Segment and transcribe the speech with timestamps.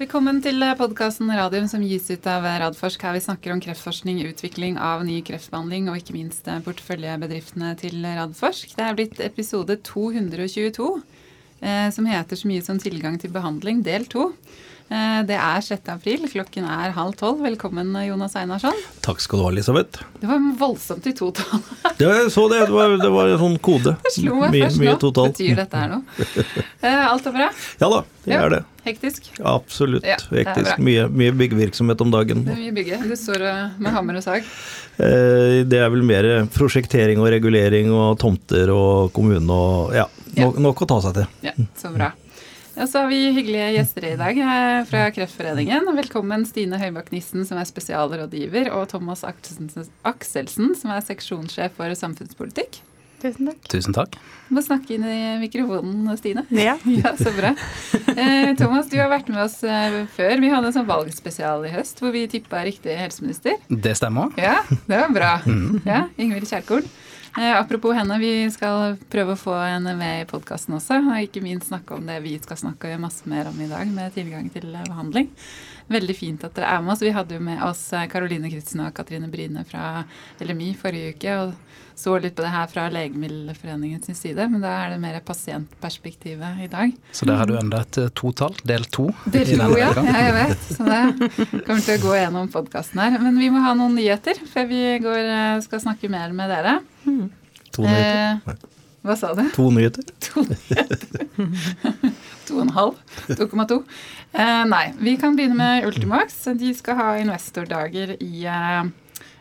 [0.00, 3.02] Velkommen til podkasten Radium som gis ut av Radforsk.
[3.04, 8.72] Her vi snakker om kreftforskning, utvikling av ny kreftbehandling og ikke minst porteføljebedriftene til Radforsk.
[8.78, 10.86] Det er blitt episode 222,
[11.60, 14.30] eh, som heter så mye som tilgang til behandling, del to.
[14.90, 15.84] Eh, det er 6.
[15.92, 17.44] april, klokken er halv tolv.
[17.46, 18.74] Velkommen, Jonas Einarsson.
[19.04, 20.02] Takk skal du ha, Elisabeth.
[20.18, 21.60] Det var voldsomt i totall.
[22.02, 22.64] ja, jeg så det.
[22.66, 23.92] Det var, det var en sånn kode.
[24.02, 25.12] Det slo meg først mye, nå.
[25.20, 26.02] Betyr dette her noe?
[26.80, 27.46] Eh, alt er bra?
[27.76, 28.38] Ja da, det ja.
[28.40, 28.58] er det.
[28.86, 29.26] Hektisk?
[29.44, 30.78] Absolutt ja, hektisk.
[30.80, 32.40] Mye, mye, byggevirksomhet om dagen.
[32.46, 33.02] Det er mye bygge.
[33.04, 34.48] Du står eh, med hammer og sag?
[34.96, 40.08] Det er vel mer prosjektering og regulering og tomter og kommune og ja,
[40.40, 41.30] nok, nok å ta seg til.
[41.50, 42.10] Ja, Så bra.
[42.80, 45.90] Ja, så har vi hyggelige gjester i dag eh, fra Kreftforeningen.
[45.98, 52.78] Velkommen Stine Høybakk Nissen, som er spesialrådgiver, og Thomas Akselsen, som er seksjonssjef for samfunnspolitikk.
[53.20, 53.68] Tusen takk.
[53.68, 54.16] Tusen takk.
[54.48, 56.46] Du må snakke inn i mikrofonen, Stine.
[56.56, 56.78] Ja.
[57.02, 57.52] ja så bra.
[58.14, 60.40] Eh, Thomas, du har vært med oss eh, før.
[60.40, 63.60] Vi hadde en sånn valgspesial i høst hvor vi tippa riktig helseminister.
[63.68, 64.32] Det stemmer.
[64.40, 65.36] Ja, det var bra.
[65.44, 65.82] Mm.
[65.84, 66.88] Ja, Ingvild Kjerkol.
[67.38, 70.98] Eh, apropos henne, vi skal prøve å få henne med i podkasten også.
[70.98, 74.16] Og ikke minst snakke om det vi skal snakke masse mer om i dag, med
[74.16, 75.30] tilgang til eh, behandling.
[75.90, 77.02] Veldig fint at dere er med oss.
[77.02, 80.04] Vi hadde jo med oss Karoline eh, Kritzen og Katrine Bryne fra
[80.42, 81.38] LMI forrige uke.
[81.44, 81.54] og
[82.00, 86.68] så litt på det her fra Legemiddelforeningens side, men da er det mer pasientperspektivet i
[86.72, 86.94] dag.
[87.12, 89.10] Så der har du enda et eh, totall, del to?
[89.28, 89.90] Del to, ja.
[89.98, 90.16] ja.
[90.24, 90.64] Jeg vet.
[90.78, 93.20] Så det kommer til å gå gjennom podkasten her.
[93.20, 95.32] Men vi må ha noen nyheter før vi går,
[95.66, 96.78] skal snakke mer med dere.
[97.04, 97.24] Mm.
[97.76, 98.54] To nyheter.
[98.56, 99.44] Eh, hva sa du?
[99.56, 100.04] To nyheter.
[100.30, 101.26] To nyheter.
[102.46, 102.98] to og en halv.
[103.28, 103.78] 2,2.
[104.32, 106.42] Eh, nei, vi kan begynne med Ultimax.
[106.60, 108.90] De skal ha investordager i eh,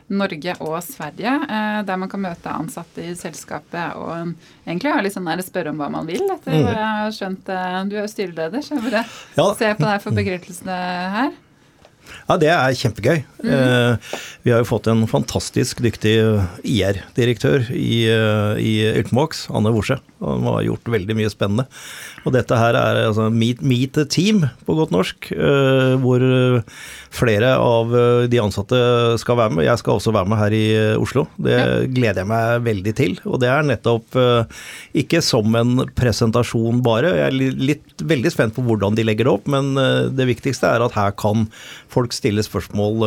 [0.09, 4.31] Norge og Sverige, eh, der man kan møte ansatte i selskapet og
[4.65, 6.23] egentlig ha litt sånn der spørre om hva man vil.
[6.33, 9.51] Etter hva jeg har skjønt, eh, Du er jo styreleder, så jeg bare ja.
[9.59, 10.79] ser på deg for begrunnelsene
[11.19, 11.37] her.
[12.29, 13.21] Ja, det er kjempegøy.
[13.43, 13.51] Mm.
[13.55, 14.15] Eh,
[14.45, 16.15] vi har jo fått en fantastisk dyktig
[16.67, 19.99] IR-direktør i, eh, i Ultimox, Anne Worse.
[20.23, 21.65] Han har gjort veldig mye spennende.
[22.25, 26.23] Og dette her er altså meet, meet the team, på godt norsk, eh, hvor
[27.09, 28.77] flere av eh, de ansatte
[29.21, 29.65] skal være med.
[29.65, 31.25] Jeg skal også være med her i eh, Oslo.
[31.41, 31.57] Det
[31.95, 33.17] gleder jeg meg veldig til.
[33.25, 34.61] Og det er nettopp eh,
[35.03, 37.13] ikke som en presentasjon bare.
[37.17, 39.73] Jeg er litt veldig spent på hvordan de legger det opp, men
[40.15, 41.47] det viktigste er at her kan
[41.91, 43.03] folk stille spørsmål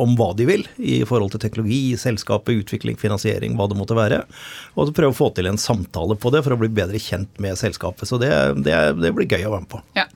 [0.00, 4.22] om hva de vil i forhold til teknologi, selskapet, utvikling, finansiering, hva det måtte være.
[4.76, 7.40] Og så prøve å få til en samtale på det for å bli bedre kjent
[7.42, 8.08] med selskapet.
[8.08, 8.30] Så det,
[8.66, 9.82] det, det blir gøy å være med på.
[9.98, 10.06] Ja.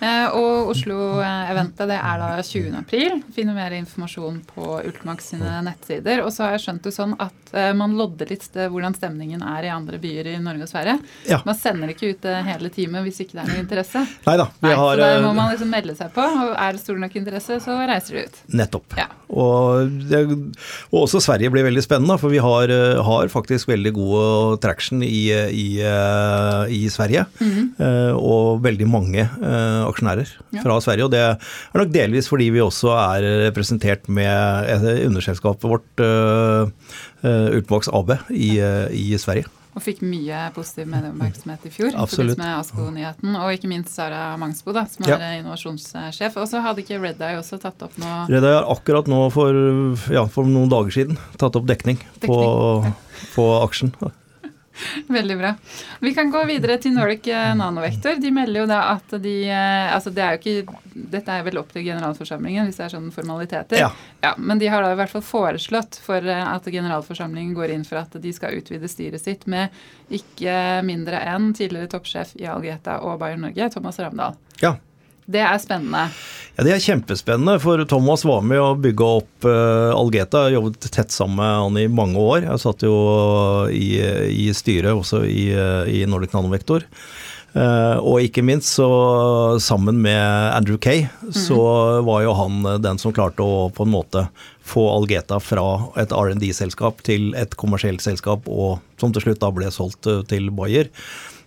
[0.00, 2.70] Eh, og Oslo-eventet det er da 20.
[2.78, 3.18] april.
[3.34, 6.22] Finner mer informasjon på Ultimax sine nettsider.
[6.24, 9.66] Og så har jeg skjønt det sånn at eh, man lodder litt hvordan stemningen er
[9.68, 10.98] i andre byer i Norge og Sverige.
[11.28, 11.40] Ja.
[11.46, 14.04] Man sender ikke ut hele teamet hvis ikke det er noe interesse.
[14.26, 16.24] Neida, Nei, har, så der må man liksom melde seg på.
[16.24, 18.42] Og er det stor nok interesse, så reiser du ut.
[18.62, 18.98] Nettopp.
[18.98, 19.08] Ja.
[19.28, 20.22] Og, det,
[20.88, 22.72] og, også Sverige blir veldig spennende, for vi har,
[23.04, 25.68] har faktisk veldig god traction i, i,
[26.78, 27.26] i Sverige.
[27.40, 28.14] Mm -hmm.
[28.18, 29.28] Og veldig mange
[29.90, 30.62] aksjonærer ja.
[30.64, 31.08] fra Sverige.
[31.08, 34.72] Og det er nok delvis fordi vi også er representert med
[35.08, 36.68] underselskapet vårt, uh,
[37.24, 39.48] uh, Ultimox AB, i, uh, i Sverige.
[39.78, 41.92] Og fikk mye positiv medieoppmerksomhet i fjor.
[42.02, 42.38] Absolutt.
[42.40, 45.28] med ASKO-nyheten, Og ikke minst Sara Mangsbo, da, som er ja.
[45.38, 46.38] innovasjonssjef.
[46.40, 49.20] Og så hadde ikke Red Eye også tatt opp noe Red Eye har akkurat nå
[49.34, 49.60] for,
[50.10, 52.26] ja, for noen dager siden tatt opp dekning, dekning.
[52.26, 53.94] På, på aksjen.
[55.18, 55.52] Veldig bra.
[56.00, 58.18] Vi kan gå videre til Nordic eh, Nanovektor.
[58.20, 60.78] De melder jo da at de eh, Altså det er jo ikke
[61.12, 63.80] Dette er vel opp til generalforsamlingen hvis det er sånne formaliteter.
[63.80, 63.92] Ja.
[64.24, 64.32] ja.
[64.38, 68.02] Men de har da i hvert fall foreslått for eh, at generalforsamlingen går inn for
[68.02, 69.74] at de skal utvide styret sitt med
[70.14, 74.38] ikke mindre enn tidligere toppsjef i Algeta og Bayern Norge, Thomas Ramdal.
[74.62, 74.76] Ja.
[75.28, 76.08] Det er spennende.
[76.56, 80.46] Ja, Det er kjempespennende, for Thomas var med å bygge opp uh, Algeta.
[80.48, 82.46] Jeg jobbet tett sammen med han i mange år.
[82.48, 82.96] Jeg satt jo
[83.68, 85.50] i, i styret også i,
[86.00, 86.88] i Nordic Nanovektor.
[87.54, 88.88] Uh, og ikke minst så
[89.62, 90.20] sammen med
[90.52, 91.32] Andrew Kay, mm.
[91.32, 91.60] så
[92.06, 94.26] var jo han den som klarte å på en måte
[94.68, 95.64] få Algeta fra
[96.00, 100.92] et R&D-selskap til et kommersielt selskap, og som til slutt da ble solgt til Bayer.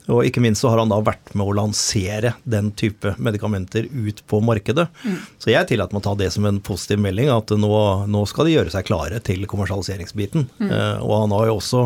[0.09, 4.24] Og ikke minst så har han da vært med å lansere den type medikamenter ut
[4.27, 4.88] på markedet.
[5.06, 5.19] Mm.
[5.42, 7.75] Så jeg tillater meg å ta det som en positiv melding, at nå,
[8.09, 10.48] nå skal de gjøre seg klare til kommersialiseringsbiten.
[10.57, 10.71] Mm.
[10.71, 11.86] Eh, og han har jo også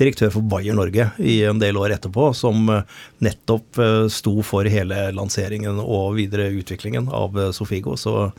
[0.00, 4.66] direktør for Bayer Norge i en del år etterpå, som eh, nettopp eh, sto for
[4.66, 7.96] hele lanseringen og videre utviklingen av Sofigo.
[8.00, 8.32] Så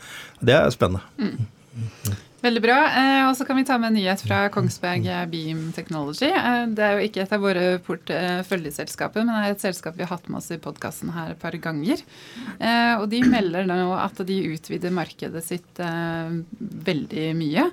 [0.44, 1.06] det er spennende.
[1.18, 2.24] Mm.
[2.44, 2.78] Veldig bra.
[2.92, 6.28] Eh, og så kan vi ta med en nyhet fra Kongsberg Beam Technology.
[6.28, 10.04] Eh, det er jo ikke et av våre porteføljeselskaper, men det er et selskap vi
[10.04, 12.04] har hatt med oss i podkasten her et par ganger.
[12.60, 16.36] Eh, og de melder nå at de utvider markedet sitt eh,
[16.92, 17.70] veldig mye.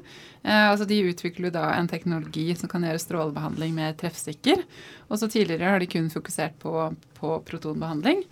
[0.47, 4.63] Eh, altså De utvikler jo da en teknologi som kan gjøre strålebehandling mer treffsikker.
[5.11, 8.23] Og så tidligere har de kun fokusert på, på protonbehandling.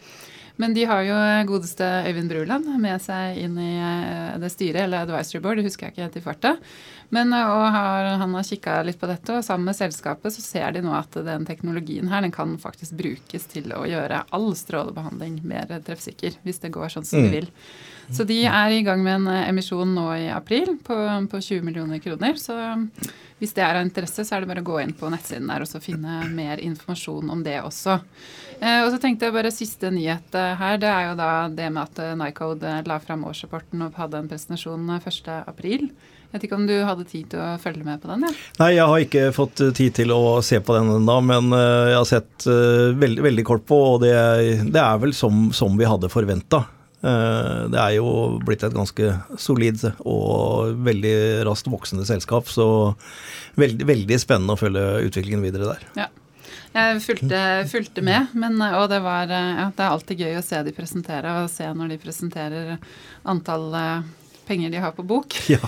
[0.59, 1.17] Men de har jo
[1.47, 5.87] godeste Øyvind Bruland med seg inn i eh, det styret, eller advisory board, det husker
[5.87, 6.53] jeg ikke helt i farta.
[7.15, 10.75] Men eh, har, han har kikka litt på dette, og sammen med selskapet så ser
[10.75, 15.39] de nå at den teknologien her den kan faktisk brukes til å gjøre all strålebehandling
[15.47, 17.37] mer treffsikker, hvis det går sånn som de mm.
[17.37, 17.49] vil.
[18.15, 20.97] Så de er i gang med en emisjon nå i april på,
[21.31, 22.39] på 20 millioner kroner.
[22.41, 22.57] Så
[23.39, 25.63] hvis det er av interesse, så er det bare å gå inn på nettsiden der
[25.63, 27.99] og så finne mer informasjon om det også.
[28.59, 31.69] Eh, og så tenkte jeg bare Siste nyhet eh, her, det er jo da det
[31.71, 35.77] med at eh, Nycode la fram årsrapporten og hadde en presentasjon 1.4.
[36.29, 38.27] Jeg vet ikke om du hadde tid til å følge med på den?
[38.27, 38.33] Ja?
[38.59, 42.09] Nei, jeg har ikke fått tid til å se på den ennå, men jeg har
[42.11, 44.13] sett veldig, veldig kort på, og det,
[44.69, 46.67] det er vel som, som vi hadde forventa.
[46.99, 48.09] Det er jo
[48.43, 52.67] blitt et ganske solid og veldig raskt voksende selskap, så
[53.61, 55.85] veldig, veldig spennende å følge utviklingen videre der.
[56.01, 56.09] Ja.
[56.75, 57.41] Jeg fulgte,
[57.71, 61.33] fulgte med, men, og det, var, ja, det er alltid gøy å se de presentere,
[61.43, 62.75] og se når de presenterer
[63.29, 64.11] antall eh,
[64.49, 65.37] penger de har på bok.
[65.49, 65.63] Ja.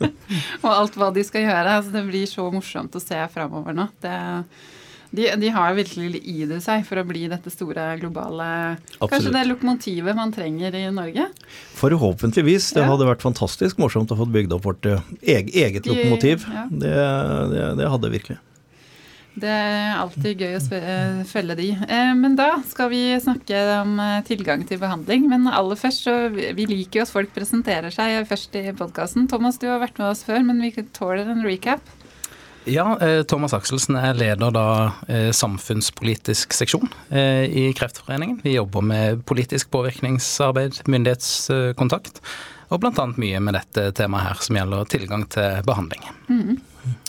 [0.64, 1.78] og alt hva de skal gjøre.
[1.78, 3.86] Altså, det blir så morsomt å se framover nå.
[4.02, 4.16] Det,
[5.10, 8.44] de, de, har virkelig i det seg for å bli dette store globale
[8.76, 9.10] Absolutt.
[9.10, 11.26] Kanskje det lokomotivet man trenger i Norge?
[11.80, 12.70] Forhåpentligvis.
[12.76, 12.90] Det ja.
[12.92, 16.46] hadde vært fantastisk morsomt å få bygd opp vårt eh, eget, eget lokomotiv.
[16.46, 16.68] Ja.
[16.70, 16.94] Det,
[17.50, 18.38] det, det hadde virkelig.
[19.40, 21.68] Det er alltid gøy å eh, følge de.
[21.74, 23.98] Eh, men da skal vi snakke om
[24.30, 25.26] tilgang til behandling.
[25.32, 29.26] Men aller først, så vi liker jo at folk presenterer seg først i podkasten.
[29.30, 31.82] Thomas, du har vært med oss før, men vi tåler en recap.
[32.70, 32.84] Ja,
[33.26, 34.64] Thomas Akselsen er leder da
[35.34, 38.38] samfunnspolitisk seksjon i Kreftforeningen.
[38.44, 42.20] Vi jobber med politisk påvirkningsarbeid, myndighetskontakt,
[42.70, 43.06] og bl.a.
[43.18, 46.04] mye med dette temaet her som gjelder tilgang til behandling.
[46.30, 46.60] Mm.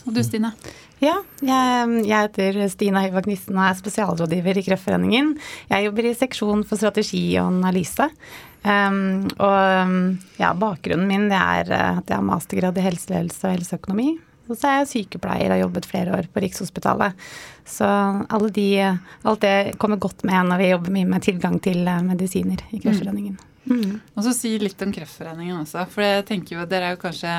[0.08, 0.56] Og du Stine?
[1.02, 5.32] Ja, jeg, jeg heter Stina Høyvak Nissen og er spesialrådgiver i Kreftforeningen.
[5.72, 8.06] Jeg jobber i seksjon for strategi og analyse.
[8.62, 14.12] Um, og ja, bakgrunnen min er at jeg har mastergrad i helseledelse og helseøkonomi.
[14.50, 17.28] Og så er jeg sykepleier og har jobbet flere år på Rikshospitalet.
[17.68, 18.68] Så alle de,
[19.22, 22.82] alt det kommer godt med når vi jobber mye med tilgang til eh, medisiner i
[22.82, 23.38] Kreftforeningen.
[23.38, 23.48] Mm.
[23.70, 24.00] Mm.
[24.18, 25.86] Og så si litt om Kreftforeningen også.
[25.94, 27.36] For jeg tenker jo, at dere er jo kanskje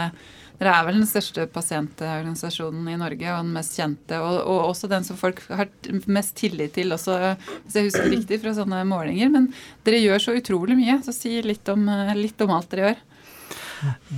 [0.63, 4.19] dere er vel den største pasientorganisasjonen i Norge, og den mest kjente.
[4.23, 5.71] Og, og, også den som folk har
[6.07, 7.17] mest tillit til, også,
[7.65, 9.33] hvis jeg husker riktig, fra sånne målinger.
[9.33, 9.49] Men
[9.87, 11.89] dere gjør så utrolig mye, så si litt om,
[12.19, 13.03] litt om alt dere gjør.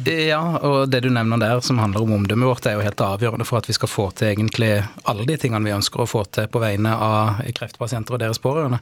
[0.04, 3.46] Ja, og det du nevner der som handler om omdømmet vårt, er jo helt avgjørende
[3.48, 4.70] for at vi skal få til egentlig
[5.08, 8.80] alle de tingene vi ønsker å få til på vegne av kreftpasienter og deres pårørende.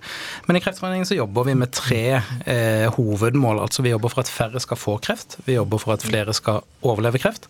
[0.48, 3.62] Men i Kreftforeningen så jobber vi med tre eh, hovedmål.
[3.66, 6.64] Altså vi jobber for at færre skal få kreft, vi jobber for at flere skal
[6.82, 7.46] overleve kreft,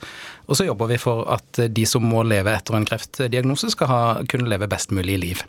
[0.51, 4.03] og så jobber vi for at de som må leve etter en kreftdiagnose, skal ha,
[4.29, 5.43] kunne leve best mulig liv.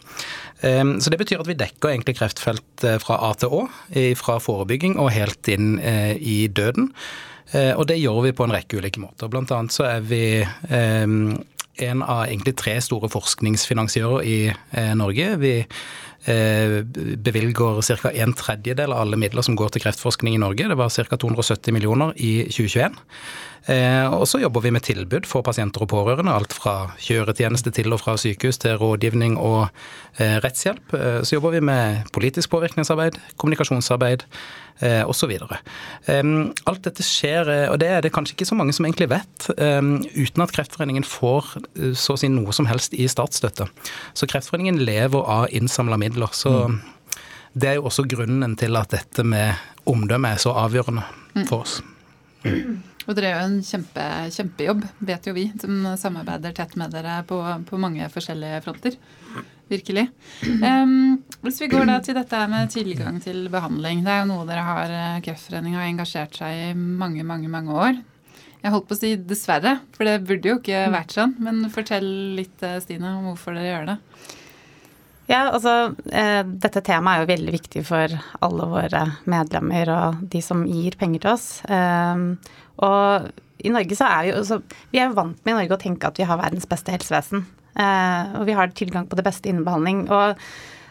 [0.62, 3.68] Eh, så det betyr at vi dekker egentlig kreftfelt fra A til Å,
[4.19, 6.91] fra forebygging og helt inn eh, i døden.
[7.53, 9.29] Eh, og det gjør vi på en rekke ulike måter.
[9.31, 11.03] Blant annet så er vi eh,
[11.88, 15.35] en av egentlig tre store forskningsfinansiører i eh, Norge.
[15.41, 15.55] Vi
[16.24, 18.10] bevilger ca.
[18.15, 20.69] en tredjedel av alle midler som går til kreftforskning i Norge.
[20.72, 21.17] Det var ca.
[21.19, 22.95] 270 millioner i 2021.
[23.63, 26.34] Og så jobber vi med tilbud for pasienter og pårørende.
[26.36, 29.70] Alt fra kjøretjeneste til og fra sykehus til rådgivning og
[30.20, 30.91] rettshjelp.
[31.24, 34.27] Så jobber vi med politisk påvirkningsarbeid, kommunikasjonsarbeid,
[34.79, 35.32] eh, osv.
[36.65, 39.50] Alt dette skjer, eh, og det er det kanskje ikke så mange som egentlig vet,
[39.50, 43.70] uten at Kreftforeningen får eh, så å si noe som helst i statsstøtte.
[44.17, 46.34] Så Kreftforeningen lever av innsamla midler.
[46.34, 46.82] så mm.
[47.53, 49.53] Det er jo også grunnen til at dette med
[49.86, 51.03] omdømme er så avgjørende
[51.36, 51.43] mm.
[51.46, 51.84] for oss.
[52.41, 52.82] Mm.
[53.03, 54.03] Og dere gjør en kjempe,
[54.36, 58.95] kjempejobb, vet jo vi, som samarbeider tett med dere på, på mange forskjellige fronter.
[59.72, 60.05] Virkelig.
[60.43, 64.03] Um, hvis vi går da til dette med tilgang til behandling.
[64.05, 67.74] Det er jo noe dere har eh, Kreftforeningen har engasjert seg i mange, mange, mange
[67.74, 68.01] år.
[68.63, 71.36] Jeg holdt på å si dessverre, for det burde jo ikke vært sånn.
[71.43, 72.07] Men fortell
[72.38, 73.98] litt, eh, Stine, om hvorfor dere gjør det.
[75.30, 78.12] Ja, altså eh, Dette temaet er jo veldig viktig for
[78.44, 81.48] alle våre medlemmer og de som gir penger til oss.
[81.63, 82.24] Eh,
[82.84, 84.60] og i Norge så er vi jo så,
[84.92, 87.46] Vi er jo vant med i Norge å tenke at vi har verdens beste helsevesen.
[87.80, 90.06] Eh, og vi har tilgang på det beste innen behandling.
[90.12, 90.36] Og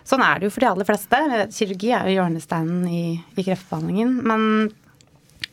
[0.09, 1.21] sånn er det jo for de aller fleste.
[1.53, 3.05] Kirurgi er jo hjørnesteinen i,
[3.37, 4.21] i kreftbehandlingen.
[4.27, 4.47] Men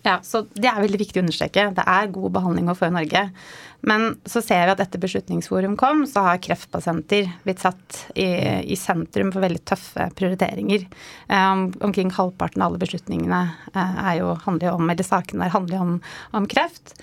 [0.05, 1.73] Ja, så Det er veldig viktig å understreke.
[1.75, 3.25] Det er god behandling å få i Norge.
[3.87, 8.27] Men så ser vi at etter Beslutningsforum kom, så har kreftpasienter blitt satt i,
[8.67, 10.83] i sentrum for veldig tøffe prioriteringer.
[11.31, 13.43] Um, omkring halvparten av alle beslutningene
[13.75, 15.93] uh, jo, handler jo om, eller sakene der handler om,
[16.35, 16.97] om kreft.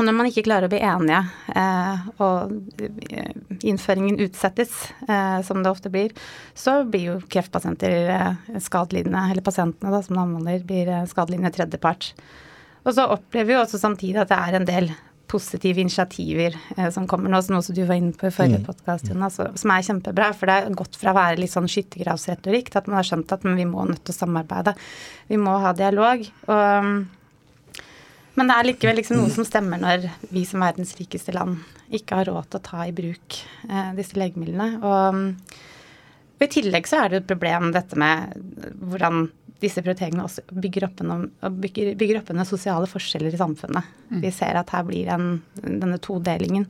[0.00, 1.18] Og når man ikke klarer å bli enige,
[1.60, 4.72] eh, og innføringen utsettes,
[5.04, 6.14] eh, som det ofte blir,
[6.56, 11.52] så blir jo kreftpasienter eh, skadelidende, eller pasientene da, som det omhandler, blir eh, skadelidende
[11.52, 12.14] tredjepart.
[12.86, 14.92] Og så opplever vi jo også samtidig at det er en del
[15.30, 18.66] positive initiativer eh, som kommer nå, som også du var inne på i forrige mm.
[18.66, 20.32] podkast, Jonas, som er kjempebra.
[20.36, 23.38] For det er gått fra å være litt sånn skyttergravsretorikk til at man har skjønt
[23.38, 24.74] at vi må nødt til å samarbeide.
[25.30, 26.26] Vi må ha dialog.
[26.50, 26.92] og
[28.38, 31.58] men det er likevel liksom noe som stemmer når vi som verdens rikeste land
[31.92, 33.36] ikke har råd til å ta i bruk
[33.68, 34.78] eh, disse legemidlene.
[34.80, 35.18] Og,
[36.38, 38.36] og, i tillegg så er det et problem dette med
[38.80, 39.26] hvordan
[39.60, 41.28] disse prioriteringene også bygger opp, en,
[41.60, 43.92] bygger, bygger opp en sosiale forskjeller i samfunnet.
[44.10, 44.22] Mm.
[44.24, 45.28] Vi ser at her blir en,
[45.60, 46.66] denne todelingen.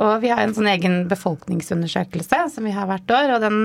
[0.00, 3.62] Og vi har en sånn egen befolkningsundersøkelse som vi har hvert år, og den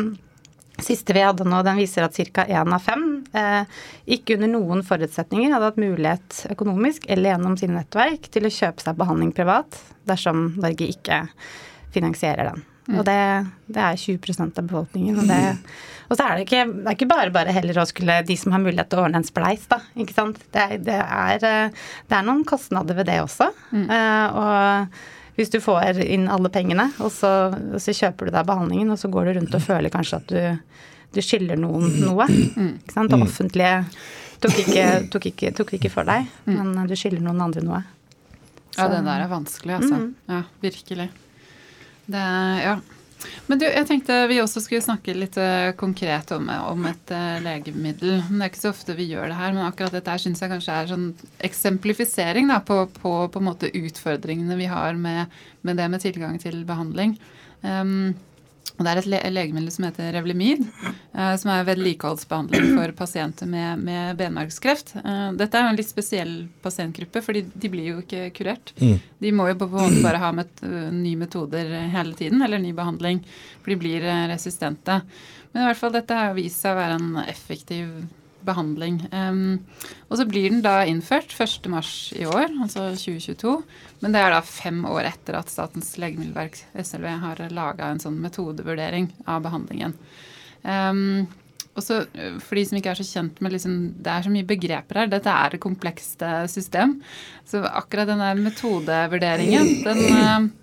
[0.83, 2.43] Siste vi hadde nå, den viser at ca.
[2.51, 3.63] én av fem eh,
[4.11, 8.83] ikke under noen forutsetninger hadde hatt mulighet økonomisk eller gjennom sine nettverk til å kjøpe
[8.83, 11.21] seg behandling privat dersom Norge ikke
[11.95, 12.65] finansierer den.
[12.85, 12.99] Mm.
[12.99, 13.19] Og det,
[13.65, 15.17] det, er 20% av befolkningen.
[15.21, 15.39] Og, det,
[16.05, 18.53] og så er det ikke, det er ikke bare bare heller å skulle de som
[18.53, 19.79] har mulighet til å ordne en spleis, da.
[19.97, 20.41] Ikke sant.
[20.53, 23.49] Det, det er, eh, det er noen kostnader ved det også.
[23.73, 23.87] Mm.
[23.89, 28.47] Uh, og hvis du får inn alle pengene, og så, og så, kjøper du deg
[28.47, 30.77] behandlingen, og så går du rundt og føler kanskje at du,
[31.17, 32.29] du skylder noen noe.
[32.29, 33.11] Ikke sant?
[33.11, 33.73] Det offentlige
[34.45, 37.83] tok ikke, tok, ikke, tok ikke, for deg, men du skylder noen andre noe.
[38.75, 38.83] Så.
[38.83, 40.01] Ja, det der er vanskelig, altså.
[40.01, 40.09] Mm.
[40.27, 41.09] Ja, virkelig.
[42.05, 42.25] Det,
[42.63, 42.75] ja.
[43.47, 47.47] Men du, jeg tenkte vi også skulle snakke litt uh, konkret om, om et legemiddel,
[47.47, 48.19] legemiddel.
[48.27, 50.51] Det er ikke så ofte vi gjør det her, men akkurat dette her syns jeg
[50.51, 51.07] kanskje er sånn
[51.47, 55.33] eksemplifisering da, på, på, på utfordringene vi har med,
[55.65, 57.17] med, det med tilgang til behandling.
[57.65, 58.13] Um,
[58.83, 60.65] det er et le legemiddel som heter Revlimid,
[61.15, 64.97] eh, som er vedlikeholdsbehandling for pasienter med, med benmargskreft.
[64.99, 66.33] Eh, dette er jo en litt spesiell
[66.65, 68.73] pasientgruppe, fordi de blir jo ikke kurert.
[68.81, 68.99] Mm.
[69.23, 73.23] De må jo bare ha met uh, nye metoder hele tiden, eller ny behandling,
[73.61, 74.99] for de blir resistente.
[75.53, 77.95] Men i hvert fall dette har vist seg å være en effektiv
[78.45, 78.99] behandling.
[80.09, 83.55] Og så blir den da innført 1.3 i år, altså 2022.
[84.03, 88.19] Men det er da fem år etter at Statens legemiddelverk, SLV, har laga en sånn
[88.23, 89.97] metodevurdering av behandlingen.
[90.65, 91.25] Um,
[91.75, 91.97] og så
[92.39, 95.09] For de som ikke er så kjent med liksom, Det er så mye begreper her.
[95.11, 97.01] Dette er et komplekst system.
[97.45, 100.53] Så akkurat den der metodevurderingen, den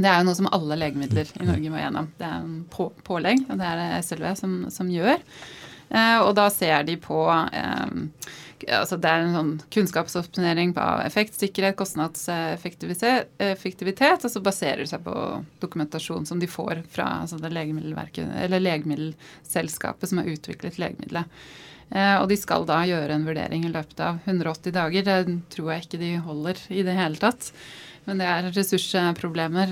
[0.00, 2.06] det er jo noe som alle legemidler i Norge må gjennom.
[2.16, 5.20] Det er en på, pålegg, og det er det SLV som, som gjør.
[5.92, 7.86] Eh, og da ser de på eh,
[8.62, 15.00] altså Det er en sånn kunnskapsoppsummering av effekt, sikkerhet, kostnadseffektivitet, og så baserer det seg
[15.04, 15.14] på
[15.64, 21.26] dokumentasjon som de får fra altså det legemiddelselskapet som har utviklet legemiddelet.
[21.92, 25.02] Eh, og de skal da gjøre en vurdering i løpet av 180 dager.
[25.04, 25.18] Det
[25.52, 27.42] tror jeg ikke de holder i det hele tatt.
[28.06, 29.68] Men det er ressursproblemer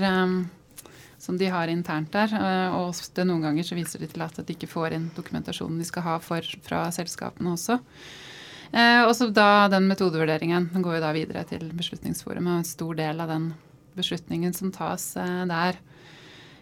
[1.21, 2.33] som de har internt der.
[2.33, 5.77] Eh, og det noen ganger så viser de til at de ikke får inn dokumentasjonen
[5.81, 7.77] de skal ha for, fra selskapene også.
[8.71, 12.97] Eh, og så da den metodevurderingen går jo da videre til Beslutningsforum, og en stor
[12.97, 13.51] del av den
[13.97, 15.79] beslutningen som tas eh, der.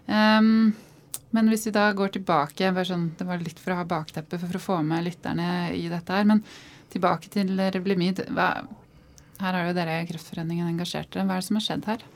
[0.09, 0.71] Um,
[1.29, 4.57] men hvis vi da går tilbake sånn, Det var litt for å ha bakteppet for
[4.57, 6.25] å få med lytterne i dette her.
[6.25, 6.41] Men
[6.89, 8.25] tilbake til Revlimid.
[8.33, 8.65] Hva,
[9.39, 11.27] her har jo dere Kreftforeningen engasjert dere.
[11.29, 12.07] Hva er det som har skjedd her?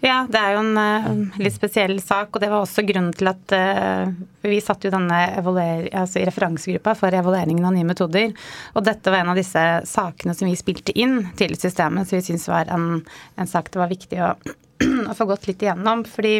[0.00, 3.30] Ja, det er jo en uh, litt spesiell sak, og det var også grunnen til
[3.32, 4.12] at uh,
[4.46, 8.30] vi satte jo denne altså i referansegruppa for evalueringen av nye metoder.
[8.78, 12.22] Og dette var en av disse sakene som vi spilte inn til systemet, så vi
[12.28, 13.02] syntes var en,
[13.34, 14.32] en, sak det var viktig å,
[15.10, 16.06] å få gått litt igjennom.
[16.06, 16.36] fordi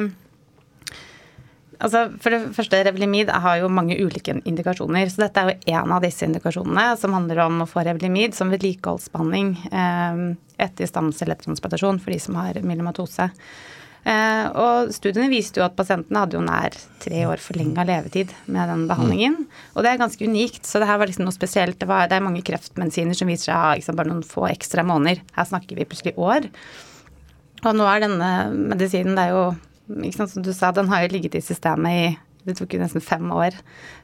[1.79, 5.11] Altså, for det første, Revlimid har jo mange ulike indikasjoner.
[5.13, 8.51] Så dette er jo en av disse indikasjonene som handler om å få Revlimid som
[8.51, 10.23] vedlikeholdsbehandling eh,
[10.67, 13.29] etter stamcelletransplantasjon for de som har myelomatose.
[14.09, 18.71] Eh, og studiene viste jo at pasientene hadde jo nær tre år forlenga levetid med
[18.73, 19.39] den behandlingen.
[19.75, 21.79] Og det er ganske unikt, så det her var liksom noe spesielt.
[21.79, 24.49] Det, var, det er mange kreftmedisiner som viser seg å ha liksom bare noen få
[24.51, 25.23] ekstra måneder.
[25.39, 26.51] Her snakker vi plutselig år.
[27.67, 28.33] Og nå er denne
[28.75, 29.47] medisinen, det er jo
[30.29, 32.09] som du sa, den har jo ligget i systemet i
[32.49, 33.57] det tok jo nesten fem år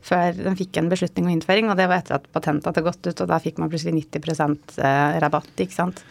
[0.04, 3.06] før den fikk en beslutning om innføring, og det var etter at patentet hadde gått
[3.06, 6.02] ut, og da fikk man plutselig 90 eh, rabatt, ikke sant.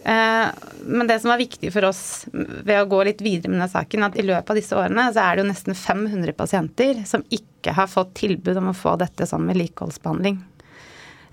[0.00, 0.46] Eh,
[0.88, 2.02] men det som var viktig for oss
[2.32, 5.26] ved å gå litt videre med denne saken, at i løpet av disse årene så
[5.26, 9.28] er det jo nesten 500 pasienter som ikke har fått tilbud om å få dette
[9.28, 10.40] som vedlikeholdsbehandling.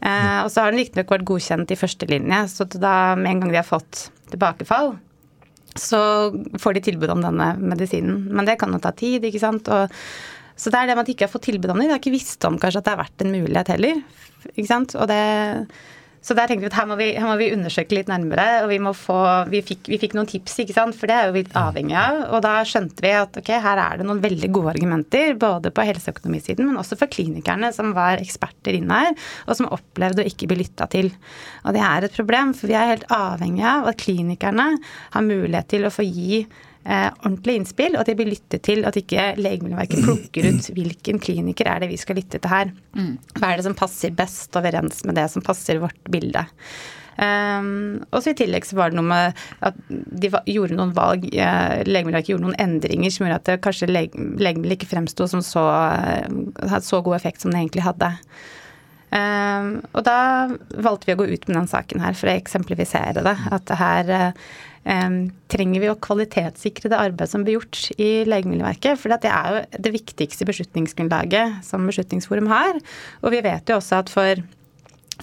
[0.03, 3.45] Eh, og så har den riktignok vært godkjent i første linje, så da med en
[3.45, 4.97] gang de har fått tilbakefall,
[5.81, 5.99] så
[6.61, 8.25] får de tilbud om denne medisinen.
[8.31, 9.69] Men det kan jo ta tid, ikke sant.
[9.73, 9.93] Og,
[10.57, 11.87] så det er det med at de ikke har fått tilbud om det.
[11.87, 14.01] De har ikke visst om kanskje at det har vært en mulighet heller.
[14.53, 14.97] Ikke sant.
[14.97, 15.21] Og det
[16.27, 18.71] så der tenkte vi at her må vi, her må vi undersøke litt nærmere, og
[18.73, 19.15] vi, må få,
[19.47, 22.19] vi, fikk, vi fikk noen tips, ikke sant, for det er jo vi avhengig av.
[22.35, 25.87] Og da skjønte vi at ok, her er det noen veldig gode argumenter, både på
[25.87, 29.15] helseøkonomisiden, men også for klinikerne som var eksperter inne her,
[29.47, 31.13] og som opplevde å ikke bli lytta til.
[31.63, 34.73] Og det er et problem, for vi er helt avhengig av at klinikerne
[35.15, 36.43] har mulighet til å få gi
[36.87, 38.83] eh, ordentlige innspill, og at de blir lyttet til.
[38.87, 42.71] At ikke Legemiddelverket plukker ut hvilken kliniker er det vi skal lytte til her.
[43.37, 46.47] Hva er det som passer best overens med det som passer vårt bilde.
[47.17, 51.23] Um, og så I tillegg så var det noe med at de gjorde noen valg,
[51.33, 55.41] eh, Legemiddelverket gjorde noen endringer som gjorde at det kanskje leg legemiddelet ikke fremsto som
[55.41, 56.27] så, uh,
[56.61, 58.11] hadde så god effekt som det egentlig hadde.
[59.09, 60.19] Um, og da
[60.83, 63.35] valgte vi å gå ut med den saken her for å eksemplifisere det.
[63.55, 64.47] At det her uh,
[65.51, 68.99] trenger vi å kvalitetssikre det arbeidet som blir gjort i Legemiddelverket.
[69.01, 72.79] For det er jo det viktigste beslutningsgrunnlaget som Beslutningsforum har.
[73.23, 74.45] Og vi vet jo også at for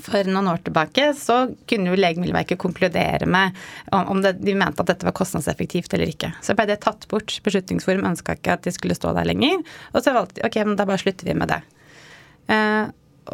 [0.02, 1.36] for noen år tilbake så
[1.70, 3.54] kunne jo Legemiddelverket konkludere med
[3.94, 6.32] om det, de mente at dette var kostnadseffektivt eller ikke.
[6.42, 7.36] Så ble det tatt bort.
[7.46, 9.62] Beslutningsforum ønska ikke at de skulle stå der lenger.
[9.94, 11.60] Og så valgte de ok, men da bare slutter vi med det.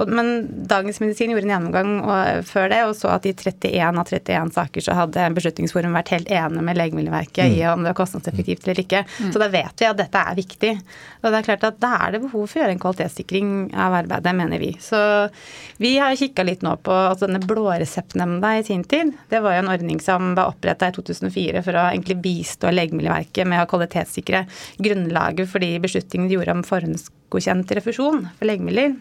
[0.07, 4.53] Men Dagens Medisin gjorde en gjennomgang før det og så at i 31 av 31
[4.55, 7.57] saker så hadde Beslutningsforum vært helt enig med Legemiddelverket mm.
[7.57, 9.03] i om det var kostnadseffektivt eller ikke.
[9.19, 9.33] Mm.
[9.35, 10.73] Så da vet vi at dette er viktig.
[11.21, 13.99] Og det er klart at da er det behov for å gjøre en kvalitetssikring av
[14.03, 14.71] arbeidet, mener vi.
[14.83, 15.01] Så
[15.83, 19.13] vi har kikka litt nå på altså denne blåreseptnemnda i sin tid.
[19.33, 23.49] Det var jo en ordning som var oppretta i 2004 for å egentlig bistå Legemiddelverket
[23.49, 24.47] med å kvalitetssikre
[24.79, 28.99] grunnlaget for de beslutningene de gjorde om forhåndsgodkjent refusjon for legemidler.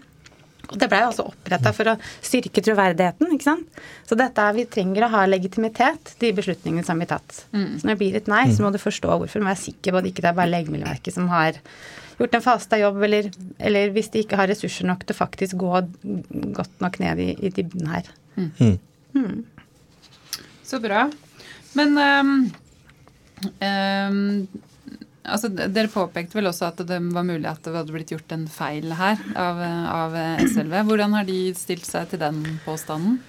[0.70, 3.32] Og Det blei altså oppretta for å styrke troverdigheten.
[3.34, 3.80] ikke sant?
[4.06, 7.46] Så dette er, vi trenger å ha legitimitet, de beslutningene som blir tatt.
[7.56, 7.80] Mm.
[7.80, 9.42] Så når det blir et nei, så må du forstå hvorfor.
[9.42, 11.58] Du må være sikker på at ikke det er bare Legemiddelverket som har
[12.20, 15.84] gjort en fasta jobb, eller, eller, hvis de ikke har ressurser nok til faktisk gå
[16.58, 18.10] godt nok ned i, i dybden her.
[18.36, 18.52] Mm.
[18.60, 18.78] Mm.
[19.16, 19.38] mm.
[20.70, 21.08] Så bra.
[21.78, 22.34] Men um,
[23.64, 24.48] um,
[25.30, 28.48] Altså, dere påpekte vel også at det var mulig at det hadde blitt gjort en
[28.52, 29.60] feil her av,
[29.96, 30.16] av
[30.46, 30.80] SLV.
[30.90, 33.20] Hvordan har de stilt seg til den påstanden?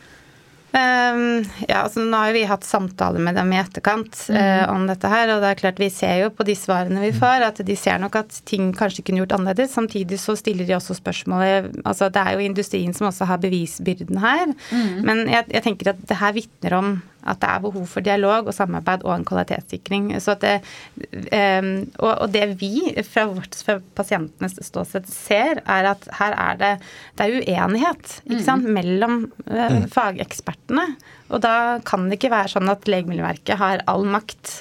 [0.70, 4.36] Um, ja, altså Nå har vi hatt samtaler med dem i etterkant mm.
[4.36, 5.32] uh, om dette her.
[5.34, 7.98] Og det er klart vi ser jo på de svarene vi får, at de ser
[8.02, 9.74] nok at ting kanskje kunne gjort annerledes.
[9.74, 14.22] Samtidig så stiller de også spørsmålet altså Det er jo industrien som også har bevisbyrden
[14.22, 14.54] her.
[14.70, 15.00] Mm.
[15.08, 16.94] Men jeg, jeg tenker at det her vitner om
[17.28, 20.10] at det er behov for dialog og samarbeid og en kvalitetssikring.
[20.22, 20.56] Så det,
[21.00, 26.60] um, og, og, det vi fra vårt fra pasientenes ståsted ser, er at her er
[26.60, 26.72] det,
[27.18, 28.66] det er uenighet mm.
[28.78, 30.88] mellom uh, fagekspertene.
[31.30, 31.54] Og da
[31.86, 34.60] kan det ikke være sånn at Legemiddelverket har all makt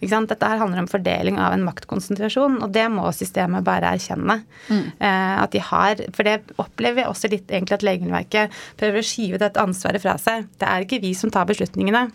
[0.00, 4.40] dette her handler om fordeling av en maktkonsentrasjon, og det må systemet bare erkjenne.
[4.68, 4.86] Mm.
[4.98, 9.06] Eh, at de har, For det opplever vi også litt egentlig at Legemiddelverket prøver å
[9.06, 10.48] skyve dette ansvaret fra seg.
[10.58, 12.08] Det er ikke vi som tar beslutningene.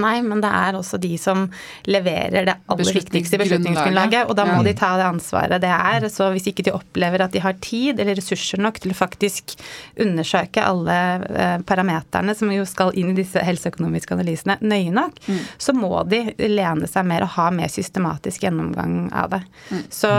[0.00, 1.44] Nei, men det er også de som
[1.88, 4.28] leverer det aller viktigste beslutningsgrunnlaget.
[4.30, 4.66] Og da må ja.
[4.68, 6.06] de ta det ansvaret det er.
[6.12, 9.56] Så hvis ikke de opplever at de har tid eller ressurser nok til å faktisk
[10.00, 10.96] undersøke alle
[11.28, 15.42] eh, parameterne som jo skal inn i disse helseøkonomiske analysene nøye nok, mm.
[15.60, 19.42] så må de lene seg mer og ha mer systematisk gjennomgang av det.
[19.70, 19.84] Mm.
[19.92, 20.12] Så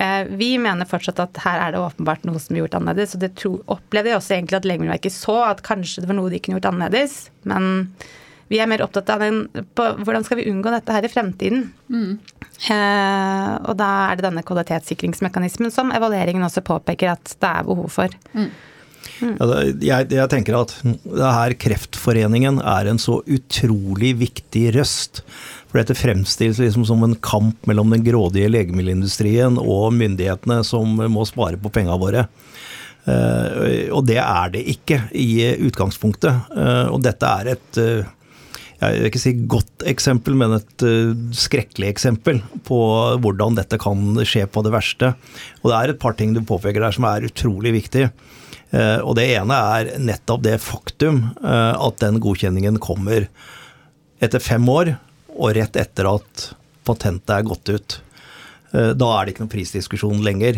[0.00, 3.16] eh, vi mener fortsatt at her er det åpenbart noe som er gjort annerledes.
[3.16, 6.32] Og det tro, opplevde jeg også egentlig at Legemiddelverket så at kanskje det var noe
[6.32, 7.24] de kunne gjort annerledes.
[7.48, 7.88] men
[8.52, 9.44] vi er mer opptatt av den,
[9.76, 11.66] på, hvordan skal vi unngå dette her i fremtiden.
[11.88, 12.12] Mm.
[12.70, 17.90] Eh, og da er det denne kvalitetssikringsmekanismen som evalueringen også påpeker at det er behov
[17.94, 18.14] for.
[18.36, 18.52] Mm.
[19.20, 19.34] Mm.
[19.38, 19.48] Ja,
[19.84, 25.22] jeg, jeg, tenker at det her Kreftforeningen er en så utrolig viktig røst.
[25.68, 31.26] For dette fremstilles liksom som en kamp mellom den grådige legemiddelindustrien og myndighetene som må
[31.28, 32.26] spare på pengene våre.
[33.04, 35.28] Eh, og det er det ikke i
[35.66, 36.52] utgangspunktet.
[36.56, 38.12] Eh, og dette er et uh,
[38.80, 42.78] jeg vil ikke si godt eksempel, men et uh, skrekkelig eksempel på
[43.22, 45.12] hvordan dette kan skje på det verste.
[45.62, 48.08] Og det er et par ting du påpeker der som er utrolig viktig.
[48.74, 53.28] Uh, og det ene er nettopp det faktum uh, at den godkjenningen kommer
[54.24, 54.96] etter fem år,
[55.34, 56.50] og rett etter at
[56.86, 58.00] patentet er gått ut.
[58.74, 60.56] Da er det ikke noen prisdiskusjon lenger.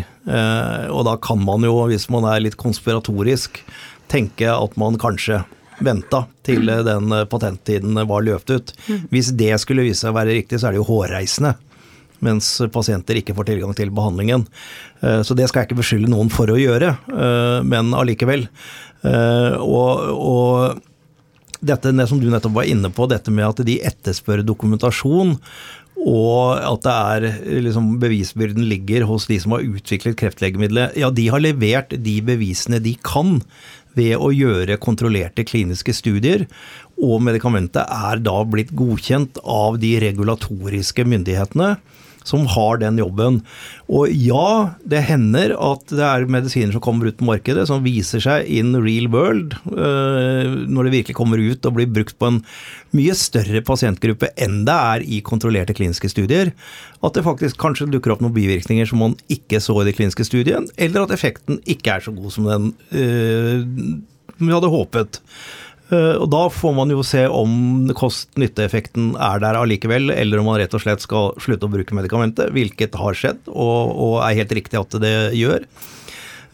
[0.92, 3.60] Og da kan man jo, hvis man er litt konspiratorisk,
[4.12, 5.42] tenke at man kanskje
[5.84, 8.74] venta til eh, den eh, patenttiden var løpt ut.
[9.12, 11.56] Hvis det skulle vise seg å være riktig, så er det jo hårreisende
[12.24, 14.46] mens pasienter ikke får tilgang til behandlingen.
[15.04, 16.94] Så det skal jeg ikke beskylde noen for å gjøre,
[17.68, 18.46] men allikevel.
[19.04, 24.40] Og, og dette det som du nettopp var inne på, dette med at de etterspør
[24.48, 25.36] dokumentasjon
[26.06, 27.24] og at det er
[27.64, 30.96] liksom, bevisbyrden ligger hos de som har utviklet kreftlegemiddelet.
[31.00, 33.40] Ja, de har levert de bevisene de kan
[33.96, 36.46] ved å gjøre kontrollerte kliniske studier.
[36.96, 41.76] Og medikamentet er da blitt godkjent av de regulatoriske myndighetene
[42.26, 43.40] som har den jobben.
[43.86, 48.22] Og ja, det hender at det er medisiner som kommer ut på markedet som viser
[48.22, 52.40] seg in real world, eh, når det virkelig kommer ut og blir brukt på en
[52.96, 56.52] mye større pasientgruppe enn det er i kontrollerte kliniske studier.
[57.04, 60.26] At det faktisk kanskje dukker opp noen bivirkninger som man ikke så i de kliniske
[60.26, 63.64] studiene, eller at effekten ikke er så god som den øh,
[64.36, 65.20] vi hadde håpet.
[65.90, 70.58] Eh, og Da får man jo se om kost-nytte-effekten er der allikevel, eller om man
[70.60, 74.56] rett og slett skal slutte å bruke medikamentet, hvilket har skjedd, og, og er helt
[74.58, 75.68] riktig at det gjør.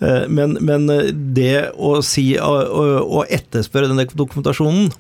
[0.03, 0.91] Eh, men, men
[1.35, 4.93] det å si å etterspørre den dokumentasjonen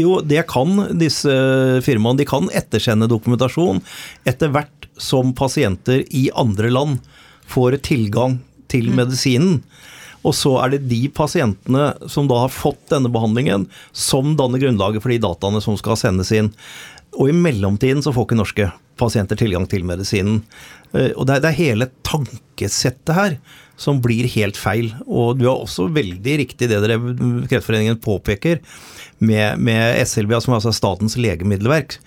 [0.00, 1.30] jo, det kan disse
[1.84, 2.18] firmaene.
[2.18, 3.82] De kan ettersende dokumentasjon
[4.26, 7.04] etter hvert som pasienter i andre land
[7.50, 8.40] får tilgang
[8.72, 8.96] til mm.
[8.98, 9.60] medisinen.
[10.24, 15.04] Og så er det de pasientene som da har fått denne behandlingen, som danner grunnlaget
[15.04, 16.52] for de dataene som skal sendes inn.
[17.14, 20.42] Og i mellomtiden så får ikke norske pasienter tilgang til medisinen.
[20.94, 23.36] Eh, og det er, hele tankesettet her
[23.80, 24.92] som blir helt feil.
[25.06, 26.98] Og du har også veldig riktig det dere
[27.50, 28.60] Kreftforeningen påpeker
[29.24, 31.98] med, med SLB, som altså er Statens legemiddelverk,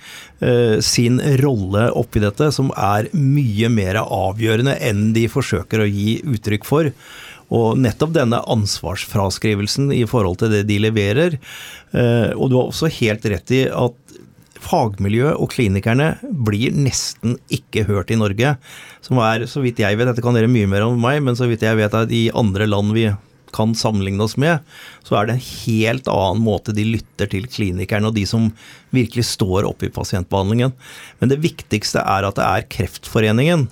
[0.44, 6.20] eh, sin rolle oppi dette, som er mye mer avgjørende enn de forsøker å gi
[6.28, 6.92] uttrykk for.
[7.54, 11.38] Og nettopp denne ansvarsfraskrivelsen i forhold til det de leverer.
[11.96, 14.18] Eh, og du har også helt rett i at
[14.68, 18.56] fagmiljøet og klinikerne blir nesten ikke hørt i Norge.
[19.06, 21.48] Som er, så vidt jeg vet, dette kan dere mye mer om meg, men så
[21.50, 23.08] vidt jeg vet at i andre land vi
[23.56, 24.60] kan sammenligne oss med,
[25.08, 28.50] så er det en helt annen måte de lytter til klinikerne og de som
[28.96, 30.74] virkelig står oppe i pasientbehandlingen.
[31.22, 33.70] Men det viktigste er at det er Kreftforeningen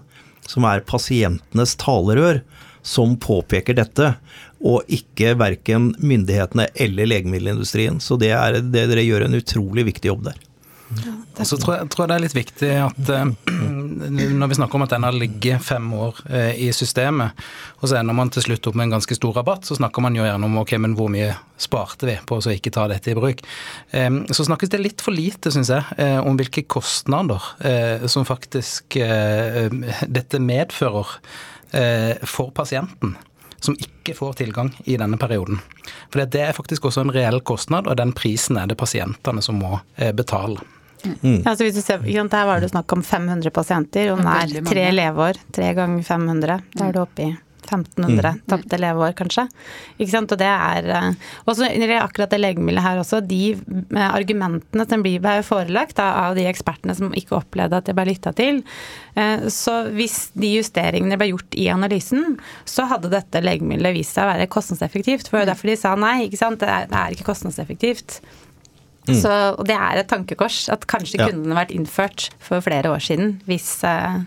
[0.48, 2.40] som er pasientenes talerør
[2.86, 4.14] som påpeker dette,
[4.66, 7.98] og ikke verken myndighetene eller legemiddelindustrien.
[8.02, 10.44] Så det er det dere gjør en utrolig viktig jobb der.
[11.36, 13.24] Ja, så tror jeg, tror jeg, det er litt viktig at uh,
[14.40, 17.34] når vi snakker om at den har ligget fem år uh, i systemet,
[17.82, 20.16] og så ender man til slutt opp med en ganske stor rabatt, så snakker man
[20.16, 23.18] jo gjerne om ok, men hvor mye sparte vi på å ikke ta dette i
[23.18, 23.42] bruk.
[23.98, 27.52] Um, så snakkes det litt for lite, syns jeg, uh, om hvilke kostnader
[28.12, 31.18] som faktisk dette medfører
[31.72, 33.16] for pasienten
[33.66, 35.58] som ikke får tilgang i denne perioden.
[36.14, 39.58] For det er faktisk også en reell kostnad, og den prisen er det pasientene som
[39.58, 39.80] må
[40.14, 40.62] betale.
[41.22, 41.42] Mm.
[41.46, 45.40] Ja, hvis du ser, Der var det snakk om 500 pasienter, og nær tre leveår.
[45.54, 46.62] Tre ganger 500.
[46.74, 48.42] Da er du oppe i 1500 mm.
[48.52, 49.48] tapte leveår, kanskje.
[49.98, 50.32] Ikke sant?
[50.34, 51.10] Og det er eh,
[51.46, 56.48] Og så akkurat det legemiddelet her også, de eh, argumentene som blir forelagt av de
[56.50, 58.64] ekspertene som ikke opplevde at det ble lytta til.
[59.16, 64.28] Eh, så hvis de justeringene ble gjort i analysen, så hadde dette legemiddelet vist seg
[64.28, 65.30] å være kostnadseffektivt.
[65.30, 66.62] For det var derfor de sa nei, ikke sant.
[66.62, 68.20] Det er, det er ikke kostnadseffektivt.
[69.06, 69.14] Mm.
[69.22, 71.30] Så, og det er et tankekors at kanskje ja.
[71.30, 74.24] kunne den vært innført for flere år siden hvis uh,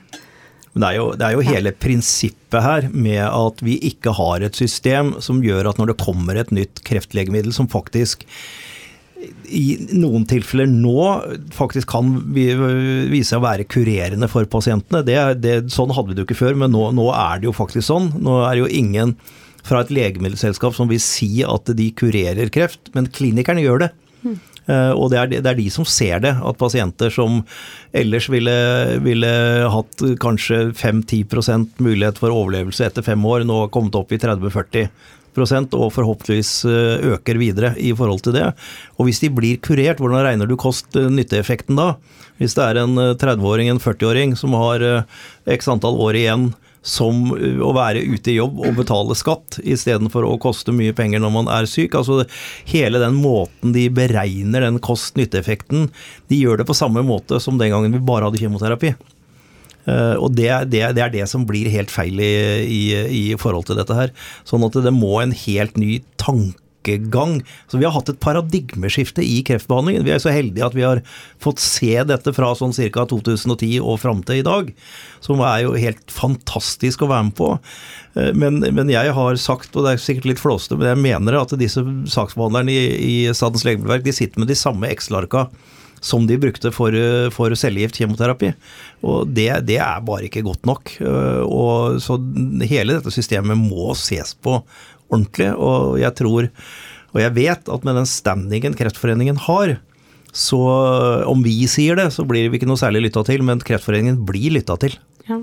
[0.74, 4.58] det er, jo, det er jo hele prinsippet her med at vi ikke har et
[4.58, 8.26] system som gjør at når det kommer et nytt kreftlegemiddel som faktisk
[9.48, 9.64] i
[9.96, 11.06] noen tilfeller nå
[11.54, 15.02] faktisk kan vise seg å være kurerende for pasientene.
[15.06, 17.56] Det, det, sånn hadde vi det jo ikke før, men nå, nå, er det jo
[17.56, 18.12] faktisk sånn.
[18.22, 19.16] Nå er det jo ingen
[19.66, 23.90] fra et legemiddelselskap som vil si at de kurerer kreft, men klinikerne gjør det.
[24.22, 24.38] Mm.
[24.68, 27.40] Eh, og det er, det er, de som ser det, at pasienter som
[27.96, 28.56] ellers ville,
[29.04, 29.30] ville
[29.72, 34.90] hatt kanskje 5-10% mulighet for overlevelse etter fem år, nå har kommet opp i 30-40
[35.38, 38.48] og forhåpentligvis eh, øker videre i forhold til det.
[38.98, 41.92] Og hvis de blir kurert, hvordan regner du kost-nytteeffekten da?
[42.42, 44.82] Hvis det er en 30-åring, en 40-åring som har
[45.46, 46.48] x antall år igjen
[46.88, 51.34] som å være ute i jobb og betale skatt, istedenfor å koste mye penger når
[51.34, 51.96] man er syk.
[51.98, 52.24] Altså
[52.68, 55.90] Hele den måten de beregner den kost-nytte-effekten,
[56.32, 58.94] de gjør det på samme måte som den gangen vi bare hadde kjemoterapi.
[59.88, 62.32] Uh, og det, det, det, er det som blir helt feil i,
[62.68, 64.12] i, i forhold til dette her.
[64.48, 67.42] Sånn at det må en helt ny tanke tankegang.
[67.66, 70.04] Så vi har hatt et paradigmeskifte i kreftbehandlingen.
[70.04, 71.02] Vi er så heldige at vi har
[71.40, 73.06] fått se dette fra sånn ca.
[73.06, 74.72] 2010 og fram til i dag.
[75.20, 77.58] Som er jo helt fantastisk å være med på.
[78.16, 81.40] Eh, men, men, jeg har sagt, og det er sikkert litt flåste, men jeg mener
[81.40, 85.48] at disse saksbehandlerne i, i Statens legemiddelverk de sitter med de samme Excel-arka
[86.00, 86.94] som de brukte for,
[87.34, 88.52] for cellegift kjemoterapi.
[89.02, 90.92] Og det, det, er bare ikke godt nok.
[91.02, 92.20] Og, så
[92.70, 94.60] hele dette systemet må ses på
[95.10, 95.50] ordentlig.
[95.56, 96.48] Og jeg tror,
[97.14, 99.78] og jeg vet at med den standingen Kreftforeningen har,
[100.34, 100.60] så
[101.26, 104.52] om vi sier det, så blir vi ikke noe særlig lytta til, men Kreftforeningen blir
[104.58, 104.98] lytta til.
[105.28, 105.36] Ja.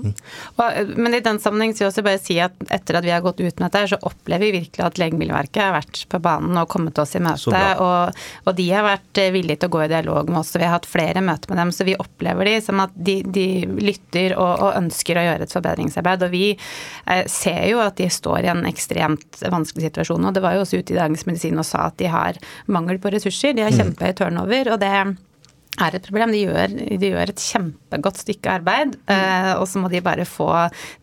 [0.56, 3.22] Og, men i den sammenheng vil jeg også bare si at etter at vi har
[3.24, 6.68] gått ut med dette, så opplever vi virkelig at Legemiddelverket har vært på banen og
[6.72, 7.62] kommet oss i møte.
[7.82, 10.54] Og, og, de har vært eh, villige til å gå i dialog med oss.
[10.54, 13.18] og Vi har hatt flere møter med dem, så vi opplever de som at de,
[13.22, 13.46] de
[13.82, 16.26] lytter og, og, ønsker å gjøre et forbedringsarbeid.
[16.26, 20.26] Og vi eh, ser jo at de står i en ekstremt vanskelig situasjon.
[20.26, 23.00] Og det var jo også ute i Dagens Medisin og sa at de har mangel
[23.02, 23.54] på ressurser.
[23.56, 23.80] De har mm.
[23.82, 24.74] kjempehøy turnover.
[24.74, 24.92] og det
[25.82, 26.32] er et problem.
[26.32, 30.48] De gjør, de gjør et kjempegodt stykke arbeid, eh, og så må de bare få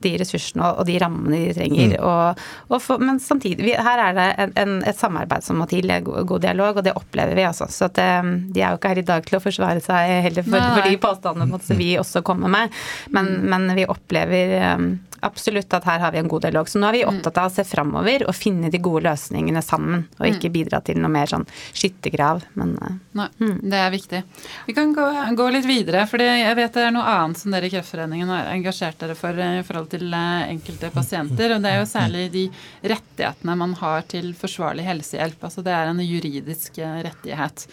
[0.03, 1.95] de ressursene og, de rammene de trenger.
[1.95, 2.07] Mm.
[2.09, 5.69] Og, og for, men samtidig, vi, her er det en, en, et samarbeid som må
[5.71, 7.69] til, god, god dialog, og det opplever vi også.
[7.73, 10.47] Så at, eh, de er jo ikke her i dag til å forsvare seg heller
[10.47, 12.83] for, for de påstandene vi også kommer med,
[13.15, 16.69] men, men vi opplever um, absolutt at her har vi en god dialog.
[16.69, 17.09] Så nå er vi mm.
[17.12, 20.05] opptatt av å se framover og finne de gode løsningene sammen.
[20.19, 20.55] Og ikke mm.
[20.57, 23.55] bidra til noe mer sånn skyttergrav, men uh, Nei, mm.
[23.71, 24.21] det er viktig.
[24.67, 25.07] Vi kan gå,
[25.38, 28.51] gå, litt videre, for jeg vet det er noe annet som dere i Kreftforeningen har
[28.53, 31.55] engasjert dere for i forhold til eh, enkelte pasienter.
[31.55, 32.45] Og det er jo særlig de
[32.93, 35.43] rettighetene man har til forsvarlig helsehjelp.
[35.49, 37.67] Altså det er en juridisk eh, rettighet.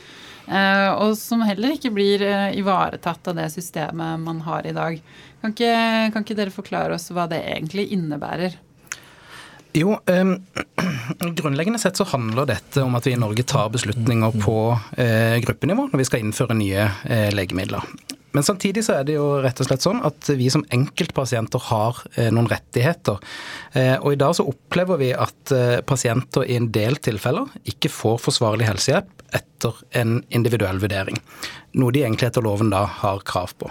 [0.50, 2.24] Og som heller ikke blir
[2.58, 4.96] ivaretatt av det systemet man har i dag.
[5.40, 5.74] Kan ikke,
[6.12, 8.58] kan ikke dere forklare oss hva det egentlig innebærer?
[9.76, 10.34] Jo, eh,
[11.38, 14.56] grunnleggende sett så handler dette om at vi i Norge tar beslutninger på
[14.98, 17.86] eh, gruppenivå når vi skal innføre nye eh, legemidler.
[18.32, 21.98] Men samtidig så er det jo rett og slett sånn at vi som enkeltpasienter har
[22.14, 23.18] eh, noen rettigheter.
[23.74, 27.90] Eh, og i dag så opplever vi at eh, pasienter i en del tilfeller ikke
[27.90, 31.18] får forsvarlig helsehjelp etter en individuell vurdering.
[31.78, 33.70] Noe de egentlig etter loven da har krav på.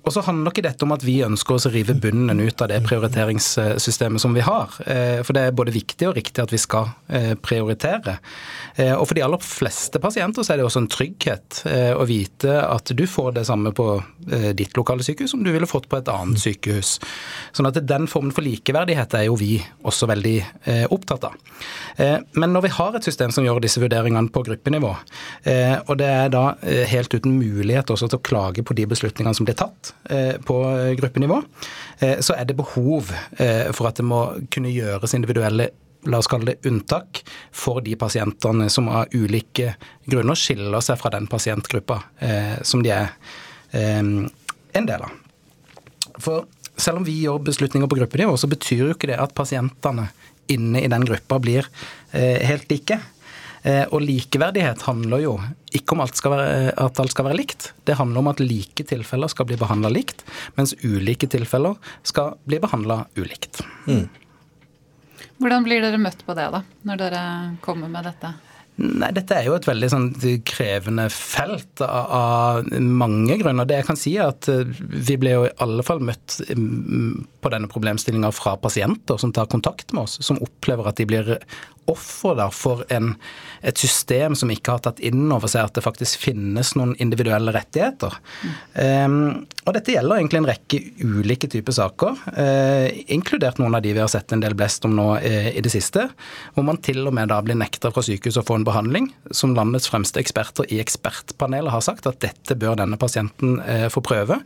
[0.00, 2.70] Og så handler ikke dette om at vi ønsker oss å rive bunnen ut av
[2.70, 4.72] det prioriteringssystemet som vi har.
[4.86, 8.16] Eh, for det er både viktig og riktig at vi skal eh, prioritere.
[8.76, 12.54] Eh, og for de aller fleste pasienter så er det også en trygghet å vite
[12.62, 13.84] at du får det samme på
[14.56, 16.94] ditt lokale sykehus som du ville fått på et annet sykehus.
[17.56, 20.34] Sånn at den formen for likeverdighet er jo vi også veldig
[20.92, 21.36] opptatt av.
[22.38, 26.32] Men når vi har et system som gjør disse vurderingene på gruppenivå, og det er
[26.32, 26.44] da
[26.92, 30.56] helt uten mulighet også til å klage på de beslutningene som blir tatt, Eh, på
[30.98, 31.42] gruppenivå,
[31.98, 35.68] eh, så er det behov eh, for at det må kunne gjøres individuelle
[36.08, 37.20] la oss kalle det unntak
[37.52, 39.74] for de pasientene som av ulike
[40.08, 41.98] grunner skiller seg fra den pasientgruppa
[42.64, 43.10] som de er
[43.68, 44.30] en
[44.72, 45.12] del av.
[46.16, 50.08] For selv om vi gjør beslutninger på gruppenivå, så betyr jo ikke det at pasientene
[50.48, 51.68] inne i den gruppa blir
[52.16, 52.96] helt like.
[53.62, 55.34] Eh, og likeverdighet handler jo
[55.76, 57.70] ikke om alt være, at alt skal være likt.
[57.84, 60.24] Det handler om at like tilfeller skal bli behandla likt,
[60.56, 63.62] mens ulike tilfeller skal bli behandla ulikt.
[63.86, 64.06] Mm.
[65.40, 67.24] Hvordan blir dere møtt på det, da, når dere
[67.64, 68.34] kommer med dette?
[68.80, 70.06] Nei, Dette er jo et veldig sånn
[70.46, 73.66] krevende felt av, av, mange grunner.
[73.68, 74.62] Det jeg kan si er at eh,
[75.10, 79.50] Vi ble jo i alle fall møtt mm, på denne problemstillinga fra pasienter som tar
[79.52, 81.34] kontakt med oss, som opplever at de blir
[81.90, 83.14] offer for en,
[83.66, 87.52] et system som ikke har tatt inn over seg at det faktisk finnes noen individuelle
[87.54, 88.16] rettigheter.
[88.42, 88.54] Mm.
[88.80, 89.16] Um,
[89.66, 94.02] og dette gjelder egentlig en rekke ulike typer saker, uh, inkludert noen av de vi
[94.02, 96.06] har sett en del blest om nå uh, i det siste,
[96.54, 99.54] hvor man til og med da blir nekta fra sykehus å få en behandling, som
[99.56, 104.40] landets fremste eksperter i ekspertpanelet har sagt at dette bør denne pasienten uh, få prøve.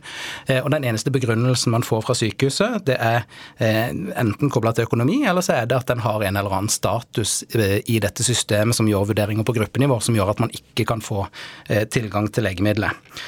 [0.55, 3.25] og den eneste begrunnelsen man får fra sykehuset, det er
[3.61, 7.34] enten kobla til økonomi, eller så er det at den har en eller annen status
[7.43, 11.25] i dette systemet som gjør vurderinger på gruppenivå, som gjør at man ikke kan få
[11.69, 13.21] eh, tilgang til legemiddelet.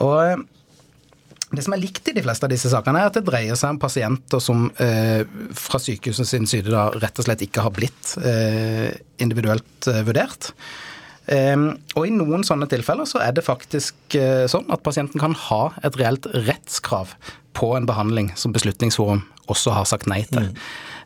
[0.00, 0.42] Og eh,
[1.52, 3.74] det som er likt i de fleste av disse sakene, er at det dreier seg
[3.74, 5.20] om pasienter som eh,
[5.56, 8.88] fra sykehuset sin side da rett og slett ikke har blitt eh,
[9.22, 10.52] individuelt eh, vurdert.
[11.32, 14.16] og i noen sånne tilfeller så er det faktisk
[14.50, 17.12] sånn at pasienten kan ha et reelt rettskrav
[17.54, 20.50] på en behandling som Beslutningsforum også har sagt nei til.
[20.50, 20.58] Mm.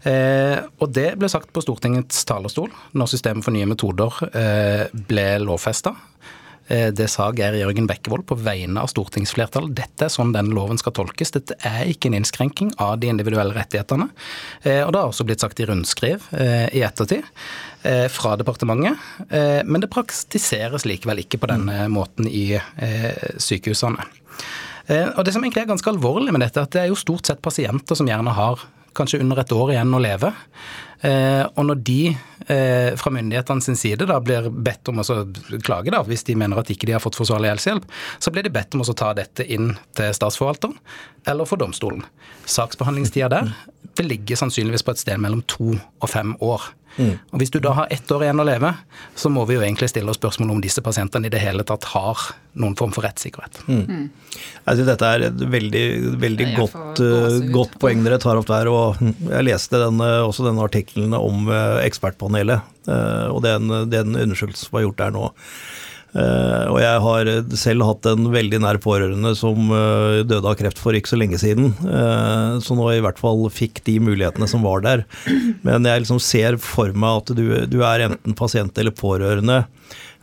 [0.07, 5.27] Eh, og det ble sagt på Stortingets talerstol når systemet for nye metoder eh, ble
[5.43, 5.97] lovfesta.
[6.71, 9.75] Eh, det sa Geir Jørgen Bekkevold på vegne av stortingsflertallet.
[9.75, 11.35] Dette er sånn den loven skal tolkes.
[11.35, 14.07] Dette er ikke en innskrenking av de individuelle rettighetene.
[14.67, 17.27] Og det har også blitt sagt i rundskriv i ettertid
[18.11, 18.99] fra departementet.
[19.31, 22.59] Men det praktiseres likevel ikke på denne måten i
[23.39, 24.03] sykehusene.
[25.15, 27.31] Og Det som egentlig er ganske alvorlig med dette, er at det er jo stort
[27.31, 28.67] sett pasienter som gjerne har
[28.97, 30.33] kanskje under et år igjen å leve.
[31.05, 35.05] Eh, og når de eh, fra myndighetene sin side da blir bedt om å
[35.65, 37.85] klage, da, hvis de mener at ikke de har fått forsvarlig helsehjelp,
[38.19, 40.79] så blir de bedt om å ta dette inn til statsforvalteren
[41.29, 42.07] eller for domstolen.
[42.49, 43.53] Saksbehandlingstida der
[43.97, 46.65] det ligger sannsynligvis på et sted mellom to og fem år.
[46.97, 47.13] Mm.
[47.31, 48.73] Og Hvis du da har ett år igjen å leve,
[49.15, 51.89] så må vi jo egentlig stille oss spørsmål om disse pasientene i det hele tatt
[51.93, 53.61] har noen form for rettssikkerhet.
[53.69, 53.83] Mm.
[53.85, 54.07] Mm.
[54.65, 55.87] Synes Dette er et veldig,
[56.23, 58.71] veldig godt, uh, godt, poeng dere tar opp der.
[58.73, 64.77] og Jeg leste denne, også denne artikkelen om uh, ekspertpanelet og den, den undersøkelsen som
[64.77, 65.25] var gjort der nå.
[66.15, 67.29] Uh, og jeg har
[67.61, 71.41] selv hatt en veldig nær pårørende som uh, døde av kreft for ikke så lenge
[71.43, 71.75] siden.
[71.83, 75.05] Uh, så nå i hvert fall fikk de mulighetene som var der.
[75.67, 79.65] Men jeg liksom ser for meg at du, du, er enten pasient eller pårørende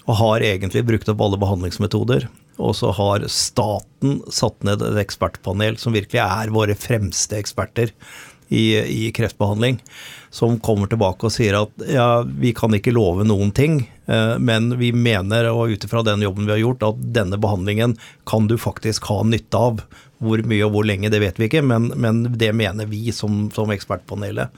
[0.04, 2.28] og har egentlig brukt opp alle behandlingsmetoder.
[2.62, 7.94] Og så har staten satt ned et ekspertpanel som virkelig er våre fremste eksperter
[8.54, 9.80] i, i kreftbehandling
[10.34, 14.74] som kommer tilbake og sier at ja, vi kan ikke love noen ting, eh, men
[14.80, 17.96] vi mener, og ut ifra den jobben vi har gjort, at denne behandlingen
[18.28, 19.84] kan du faktisk ha nytte av.
[20.24, 23.46] Hvor mye og hvor lenge, det vet vi ikke, men, men det mener vi som,
[23.56, 24.52] som ekspertpanelet.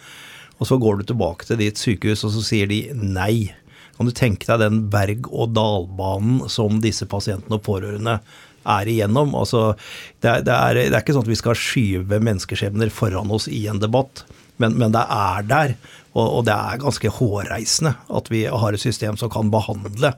[0.61, 3.53] Og så går du tilbake til ditt sykehus, og så sier de nei.
[3.95, 8.19] Kan du tenke deg den berg-og-dal-banen som disse pasientene og pårørende
[8.65, 9.35] er igjennom?
[9.37, 9.73] Altså,
[10.19, 13.49] det, er, det, er, det er ikke sånn at vi skal skyve menneskeskjebner foran oss
[13.51, 14.25] i en debatt
[14.61, 15.75] men, men det er der.
[16.15, 20.13] Og, og, det er ganske hårreisende at vi har et system som kan behandle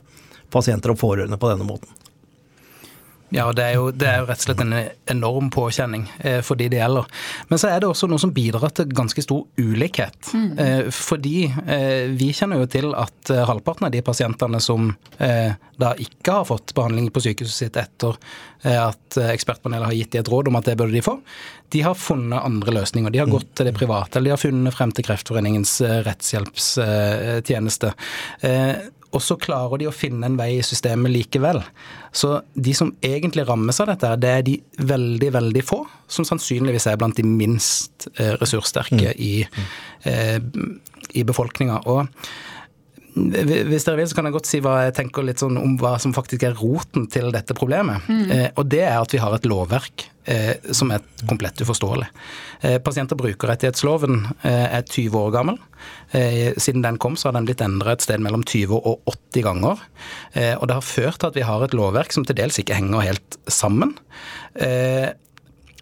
[0.54, 1.90] pasienter og pårørende på denne måten.
[3.30, 4.76] Ja, det er, jo, det er jo rett og slett en
[5.12, 7.10] enorm påkjenning eh, for de det gjelder.
[7.50, 10.30] Men så er det også noe som bidrar til ganske stor ulikhet.
[10.32, 10.48] Mm.
[10.64, 15.52] Eh, fordi eh, vi kjenner jo til at eh, halvparten av de pasientene som eh,
[15.78, 18.16] da ikke har fått behandling på sykehuset sitt etter
[18.64, 21.20] eh, at ekspertpanelet har gitt dem et råd om at det burde de få,
[21.76, 23.12] de har funnet andre løsninger.
[23.12, 27.92] De har gått til det private, eller de har funnet frem til Kreftforeningens rettshjelpstjeneste.
[29.16, 31.62] Og så klarer de å finne en vei i systemet likevel.
[32.12, 34.58] Så de som egentlig rammes av dette, det er de
[34.90, 35.80] veldig, veldig få,
[36.12, 39.24] som sannsynligvis er blant de minst eh, ressurssterke mm.
[39.24, 39.34] i,
[40.12, 40.38] eh,
[41.16, 41.82] i befolkninga.
[41.88, 42.08] Og
[43.18, 45.96] hvis dere vil, så kan jeg godt si hva jeg tenker litt sånn om hva
[46.02, 48.06] som faktisk er roten til dette problemet.
[48.10, 48.30] Mm.
[48.32, 52.08] Eh, og det er at vi har et lovverk eh, som er komplett uforståelig.
[52.62, 55.60] Eh, pasient- og brukerrettighetsloven eh, er 20 år gammel.
[56.12, 59.48] Eh, siden den kom, så har den blitt endra et sted mellom 20 og 80
[59.48, 59.86] ganger.
[60.34, 62.78] Eh, og det har ført til at vi har et lovverk som til dels ikke
[62.78, 63.98] henger helt sammen.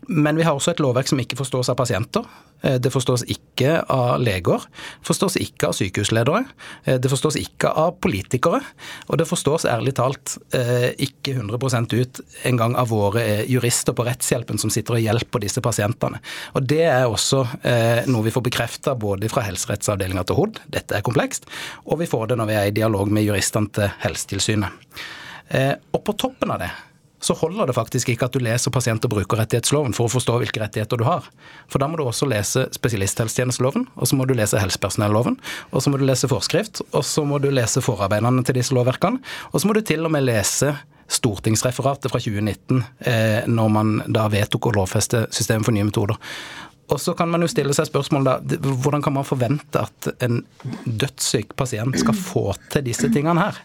[0.07, 2.25] Men vi har også et lovverk som ikke forstås av pasienter.
[2.65, 4.63] Eh, det forstås ikke av leger,
[5.05, 6.43] forstås ikke av sykehusledere,
[6.85, 8.61] eh, det forstås ikke av politikere,
[9.09, 14.61] og det forstås ærlig talt eh, ikke 100% ut engang av våre jurister på rettshjelpen
[14.61, 16.21] som sitter og hjelper disse pasientene.
[16.55, 17.43] Og Det er også
[18.09, 21.45] noe vi får bekrefta både fra helserettsavdelinga til HOD, dette er komplekst,
[21.85, 25.05] og vi får det når vi er i dialog med juristene til Helsetilsynet.
[25.93, 26.71] Og på toppen av det
[27.25, 30.61] så holder det faktisk ikke at du leser pasient- og brukerrettighetsloven for å forstå hvilke
[30.61, 31.25] rettigheter du har.
[31.71, 35.39] For da må du også lese spesialisthelsetjenesteloven, og så må du lese helsepersonelloven,
[35.71, 39.23] og så må du lese forskrift, og så må du lese forarbeidene til disse lovverkene,
[39.51, 40.75] og så må du til og med lese
[41.15, 46.17] stortingsreferatet fra 2019, eh, når man da vedtok å lovfeste systemet for nye metoder.
[46.93, 50.43] Og så kan man jo stille seg spørsmål da, hvordan kan man forvente at en
[50.85, 53.61] dødssyk pasient skal få til disse tingene her?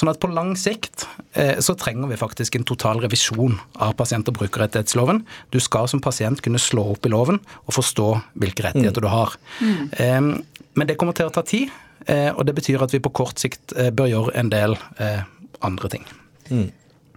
[0.00, 1.04] Sånn at på lang sikt
[1.36, 5.20] eh, så trenger vi faktisk en total revisjon av pasient- og brukerrettighetsloven.
[5.52, 7.36] Du skal som pasient kunne slå opp i loven
[7.66, 8.06] og forstå
[8.40, 9.04] hvilke rettigheter mm.
[9.04, 9.36] du har.
[9.60, 9.82] Mm.
[9.92, 11.68] Eh, men det kommer til å ta tid,
[12.06, 15.20] eh, og det betyr at vi på kort sikt eh, bør gjøre en del eh,
[15.68, 16.08] andre ting.
[16.48, 16.70] Mm.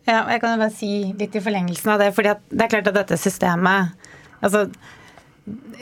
[0.03, 2.91] Ja, jeg kan jo bare si litt i forlengelsen av det, fordi det er klart
[2.91, 3.95] at dette systemet
[4.43, 4.65] altså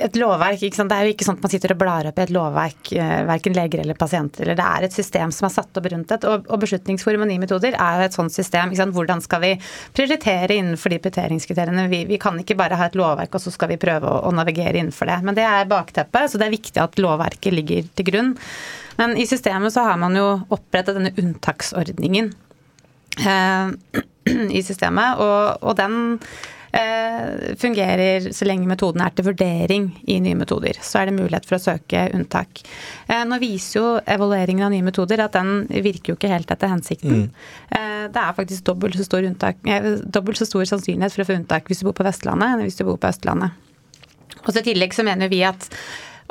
[0.01, 0.89] et lovverk, ikke sant?
[0.89, 3.19] Det er jo ikke sånn at man sitter og blar opp i et lovverk, eh,
[3.27, 4.41] verken leger eller pasienter.
[4.41, 6.17] eller Det er et system som er satt opp rundt det.
[6.25, 8.71] Og, og Beslutningsforum og nye metoder er jo et sånt system.
[8.71, 8.95] Ikke sant?
[8.95, 9.51] Hvordan skal vi
[9.93, 11.85] prioritere innenfor de prioriteringskriteriene?
[11.91, 14.31] Vi, vi, kan ikke bare ha et lovverk og så skal vi prøve å, å,
[14.33, 15.19] navigere innenfor det.
[15.27, 18.31] Men det er bakteppet, så det er viktig at lovverket ligger til grunn.
[18.97, 22.33] Men i systemet så har man jo opprettet denne unntaksordningen
[23.21, 24.01] eh,
[24.57, 26.17] i systemet, og, og den
[27.61, 30.77] fungerer så lenge metoden er til vurdering i nye metoder.
[30.79, 32.61] Så er det mulighet for å søke unntak.
[33.07, 36.71] Eh, nå viser jo evalueringen av nye metoder at den virker jo ikke helt etter
[36.71, 37.25] hensikten.
[37.25, 37.49] Mm.
[37.79, 39.59] Eh, det er faktisk dobbelt så, stor unntak,
[40.05, 42.79] dobbelt så stor sannsynlighet for å få unntak hvis du bor på Vestlandet enn hvis
[42.79, 43.59] du bor på Østlandet.
[44.41, 45.67] Og så I tillegg så mener vi at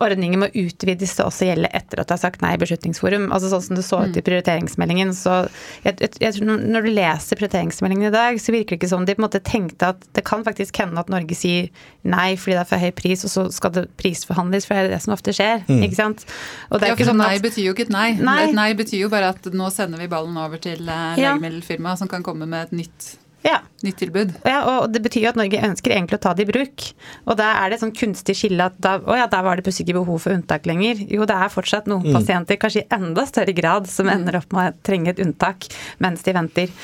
[0.01, 3.29] ordningen må utvides til også gjelde etter at du har sagt nei i Beslutningsforum.
[3.35, 5.13] Altså Sånn som det så ut i prioriteringsmeldingen.
[5.17, 5.43] så
[5.85, 9.17] jeg, jeg, jeg, Når du leser prioriteringsmeldingen i dag, så virker det ikke som de
[9.17, 11.71] på en måte tenkte at det kan faktisk hende at Norge sier
[12.03, 14.95] nei fordi det er for høy pris, og så skal det prisforhandles, for det er
[14.95, 15.65] det som ofte skjer.
[15.69, 15.85] Mm.
[15.89, 16.27] ikke sant?
[16.71, 18.11] Og det er ja, ikke sånn at, Nei betyr jo ikke et nei.
[18.19, 18.39] nei.
[18.49, 22.11] Et nei betyr jo bare at nå sender vi ballen over til eh, legemiddelfirmaet som
[22.11, 23.11] kan komme med et nytt
[23.47, 23.61] ja.
[23.81, 24.33] Nytt tilbud.
[24.45, 26.85] Ja, og det betyr jo at Norge ønsker egentlig å ta det i bruk.
[27.25, 29.65] Og da er det et sånn kunstig skille at da, å ja, der var det
[29.65, 31.01] plutselig ikke behov for unntak lenger.
[31.09, 32.19] Jo, det er fortsatt noen mm.
[32.19, 35.71] pasienter, kanskje i enda større grad, som ender opp med å trenge et unntak
[36.05, 36.77] mens de venter.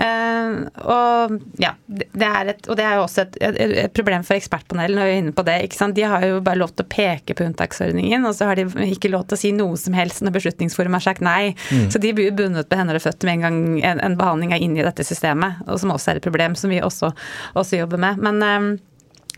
[0.00, 4.24] Uh, og ja, det er, et, og det er jo også et, et, et problem
[4.24, 5.58] for ekspertpanelet når vi er inne på det.
[5.66, 5.96] ikke sant?
[5.98, 9.12] De har jo bare lov til å peke på unntaksordningen, og så har de ikke
[9.12, 11.52] lov til å si noe som helst når Beslutningsforum har sagt nei.
[11.68, 11.88] Mm.
[11.92, 13.58] Så de blir bundet på hender og føtter med en gang
[13.90, 16.72] en, en, behandling er inne i dette systemet, og som også er et problem som
[16.72, 17.12] vi også,
[17.60, 18.24] også jobber med.
[18.24, 18.70] Men um,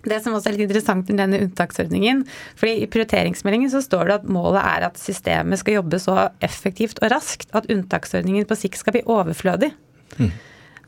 [0.07, 2.25] det som også er litt interessant med denne unntaksordningen,
[2.59, 7.03] fordi I prioriteringsmeldingen så står det at målet er at systemet skal jobbe så effektivt
[7.03, 9.71] og raskt at unntaksordningen på sikt skal bli overflødig.
[10.19, 10.33] Mm.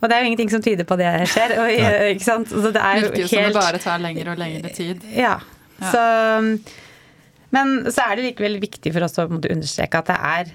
[0.05, 1.57] Og det er jo ingenting som tyder på det skjer.
[1.63, 1.71] Og,
[2.13, 2.51] ikke sant?
[2.53, 3.33] Så det er Virker jo helt...
[3.33, 5.07] som det bare tar lengre og lengre tid.
[5.17, 5.39] Ja.
[5.81, 5.93] ja.
[5.95, 6.03] Så,
[7.57, 10.53] men så er det likevel viktig for oss å understreke at det er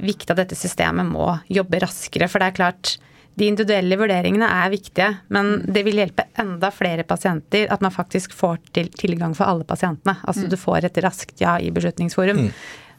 [0.00, 2.28] viktig at dette systemet må jobbe raskere.
[2.28, 2.92] For det er klart,
[3.40, 8.34] de individuelle vurderingene er viktige, men det vil hjelpe enda flere pasienter at man faktisk
[8.36, 10.18] får til tilgang for alle pasientene.
[10.26, 10.52] Altså mm.
[10.52, 12.44] du får et raskt ja i Beslutningsforum.
[12.48, 12.54] Mm.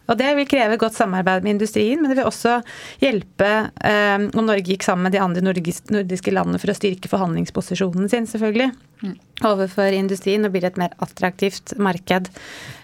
[0.10, 2.58] Og det vil kreve godt samarbeid med industrien, men det vil også
[3.04, 3.52] hjelpe
[3.86, 8.28] eh, om Norge gikk sammen med de andre nordiske landene for å styrke forhandlingsposisjonen sin,
[8.28, 8.72] selvfølgelig,
[9.06, 9.16] mm.
[9.48, 12.32] overfor industrien og blir et mer attraktivt marked.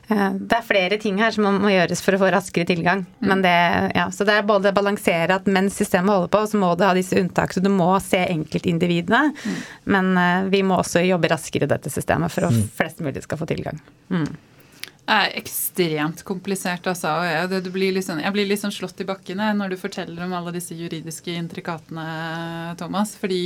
[0.07, 3.03] Eh, det er flere ting her som må gjøres for å få raskere tilgang.
[3.19, 3.29] Mm.
[3.31, 3.55] Men det,
[3.97, 6.85] ja, så det er både å balansere at mens systemet holder på, så må du
[6.87, 7.55] ha disse unntak.
[7.55, 9.33] Så du må se enkeltindividene.
[9.35, 9.63] Mm.
[9.95, 12.69] Men eh, vi må også jobbe raskere i dette systemet for at mm.
[12.77, 13.83] flest mulig skal få tilgang.
[14.13, 14.29] Mm
[15.07, 17.13] er ekstremt komplisert, altså.
[17.23, 20.51] Jeg, blir liksom, jeg blir litt sånn slått i bakkene når du forteller om alle
[20.57, 22.07] disse juridiske intrikatene,
[22.79, 23.15] Thomas.
[23.19, 23.45] Fordi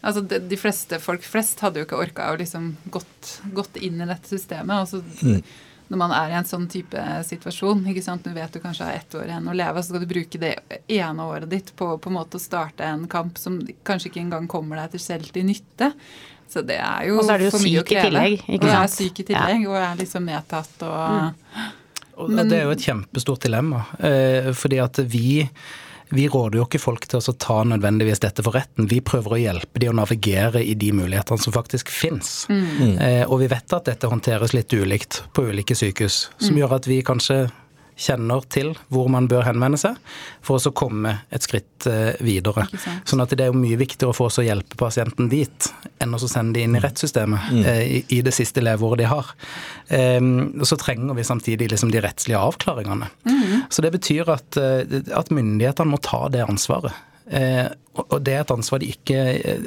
[0.00, 4.02] altså, de, de, fleste folk flest hadde jo ikke orka å liksom gått, gått, inn
[4.02, 4.74] i dette systemet.
[4.82, 5.66] Altså, mm.
[5.88, 8.26] Når man er i en sånn type situasjon, ikke sant?
[8.26, 10.50] du vet du kanskje har ett år igjen å leve, så skal du bruke det
[10.98, 13.56] ene året ditt på, på en måte å starte en kamp som
[13.88, 15.94] kanskje ikke engang kommer deg til selv til nytte.
[16.48, 18.06] Så det er jo, er for mye å kreve.
[18.08, 18.62] Tillegg, ikke sant?
[18.62, 19.68] Og jeg er syk i tillegg, ja.
[19.68, 21.76] og er liksom medtatt og mm.
[22.18, 23.84] Men, det er jo et kjempestort dilemma.
[24.02, 25.44] Eh, fordi at vi
[26.08, 28.88] vi råder jo ikke folk til å ta nødvendigvis dette for retten.
[28.88, 32.46] Vi prøver å hjelpe de å navigere i de mulighetene som faktisk finnes.
[32.48, 32.94] Mm.
[32.96, 36.62] Eh, og vi vet at dette håndteres litt ulikt på ulike sykehus, som mm.
[36.62, 37.38] gjør at vi kanskje
[37.98, 39.98] kjenner til hvor man bør henvende seg,
[40.44, 42.68] for å komme et skritt eh, videre.
[43.08, 46.20] Sånn at det er jo mye viktigere for oss å hjelpe pasienten dit, enn å
[46.22, 47.64] sende de inn i rettssystemet mm.
[47.68, 49.34] Eh, i, i, det siste leveåret de har.
[49.88, 53.10] Um, så trenger vi samtidig liksom de rettslige avklaringene.
[53.26, 53.66] Mm.
[53.72, 56.94] Så det betyr at, eh, at myndighetene må ta det ansvaret.
[57.28, 57.66] Eh,
[57.98, 59.16] og det er et ansvar de ikke,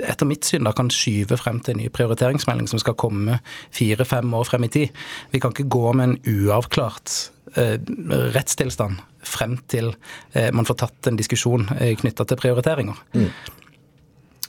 [0.07, 3.41] etter mitt syn, da kan skyve frem til en ny prioriteringsmelding som skal komme
[3.75, 5.03] fire-fem år frem i tid.
[5.33, 9.91] Vi kan ikke gå med en uavklart rettstilstand frem til
[10.33, 13.01] eh, man får tatt en diskusjon eh, knytta til prioriteringer.
[13.13, 13.29] Mm.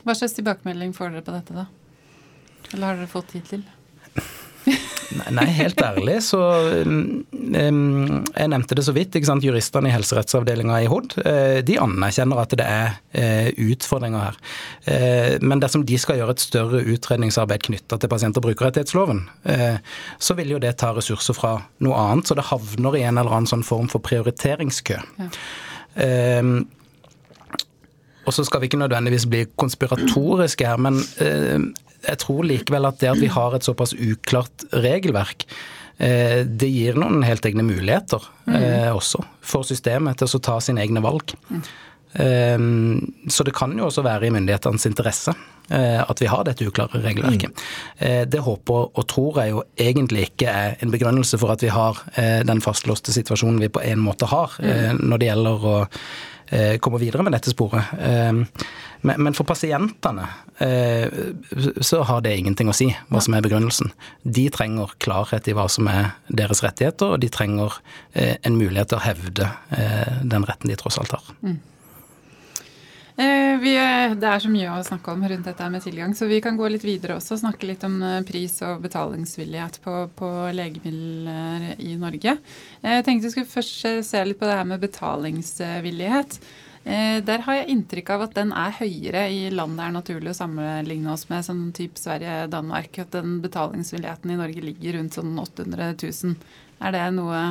[0.02, 1.66] Hva slags tilbakemelding får dere på dette, da?
[2.72, 3.64] Eller har dere fått hittil?
[5.30, 6.40] Nei, helt ærlig så
[6.86, 9.14] um, Jeg nevnte det så vidt.
[9.14, 14.26] ikke sant, Juristene i helserettsavdelinga i Hod uh, de anerkjenner at det er uh, utfordringer
[14.26, 14.40] her.
[14.88, 19.24] Uh, men dersom de skal gjøre et større utredningsarbeid knytta til pasient- og brukerrettighetsloven,
[20.22, 21.52] så vil jo det ta ressurser fra
[21.84, 24.98] noe annet, så det havner i en eller annen sånn form for prioriteringskø.
[25.20, 25.28] Ja.
[26.40, 26.54] Um,
[28.26, 31.00] og så skal vi ikke nødvendigvis bli konspiratoriske her, men
[32.06, 35.46] jeg tror likevel at det at vi har et såpass uklart regelverk,
[35.98, 40.84] eh, det gir noen helt egne muligheter eh, også for systemet til å ta sine
[40.84, 41.34] egne valg.
[41.50, 41.64] Mm.
[43.32, 45.32] Så det kan jo også være i myndighetenes interesse
[45.72, 47.62] at vi har dette uklare regelverket.
[47.96, 48.26] Mm.
[48.28, 52.02] Det håper og tror jeg jo egentlig ikke er en begrunnelse for at vi har
[52.44, 55.00] den fastlåste situasjonen vi på en måte har mm.
[55.00, 55.74] når det gjelder å
[56.84, 57.88] komme videre med dette sporet.
[59.02, 60.28] Men, for pasientene
[60.62, 61.10] eh,
[61.82, 63.90] så har det ingenting å si hva som er begrunnelsen.
[64.22, 67.74] De trenger klarhet i hva som er deres rettigheter, og de trenger
[68.14, 71.32] eh, en mulighet til å hevde eh, den retten de tross alt har.
[71.42, 71.58] Mm.
[73.12, 73.72] Vi,
[74.16, 76.70] det er så mye å snakke om rundt dette med tilgang, så vi kan gå
[76.72, 77.36] litt videre også.
[77.42, 82.38] Snakke litt om pris og betalingsvillighet på, på legemidler i Norge.
[82.80, 86.38] Jeg tenkte vi skulle først se litt på det her med betalingsvillighet.
[86.82, 90.38] Der har jeg inntrykk av at den er høyere i land det er naturlig å
[90.40, 92.98] sammenligne oss med, sånn type Sverige, Danmark.
[92.98, 96.34] At den betalingsvilligheten i Norge ligger rundt sånn 800 000.
[96.82, 97.44] Er det noe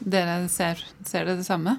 [0.00, 1.76] dere ser, ser det det samme?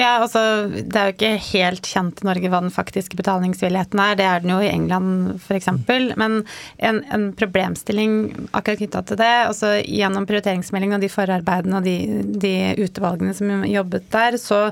[0.00, 0.40] Ja, altså
[0.70, 4.16] Det er jo ikke helt kjent i Norge hva den faktiske betalingsvilligheten er.
[4.16, 5.68] Det er den jo i England f.eks.
[6.20, 6.40] Men
[6.78, 8.14] en, en, problemstilling
[8.56, 11.96] akkurat knytta til det, altså gjennom prioriteringsmeldingen og de forarbeidene og de,
[12.40, 12.54] de,
[12.86, 14.62] utvalgene som jobbet der, så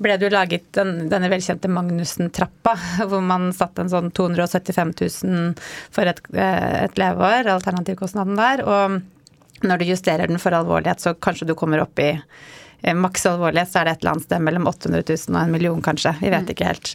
[0.00, 2.76] ble det jo laget den, denne velkjente Magnussen-trappa,
[3.10, 4.94] hvor man satte en sånn 275
[5.24, 8.64] 000 for et, et leveår, alternativkostnaden der.
[8.64, 13.26] Og når du justerer den for alvorlighet, så kanskje du kommer opp i Eh, maks
[13.28, 16.14] alvorlighet, så er det et eller annet sted mellom 800 000 og en million, kanskje.
[16.20, 16.54] Vi vet mm.
[16.54, 16.94] ikke helt.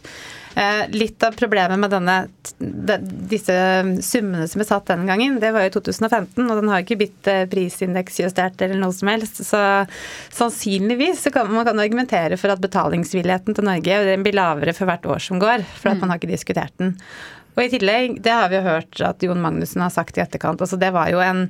[0.56, 2.14] Eh, litt av problemet med denne,
[3.28, 3.56] disse
[4.00, 7.28] summene som er satt den gangen, det var jo 2015, og den har ikke blitt
[7.28, 9.42] eh, prisindeksjustert eller noe som helst.
[9.44, 9.60] Så
[10.32, 14.88] sannsynligvis så kan man kan argumentere for at betalingsvilligheten til Norge den blir lavere for
[14.88, 16.96] hvert år som går, for at man har ikke diskutert den.
[17.56, 20.64] Og i tillegg, det har vi jo hørt at Jon Magnussen har sagt i etterkant,
[20.64, 21.46] altså det var jo en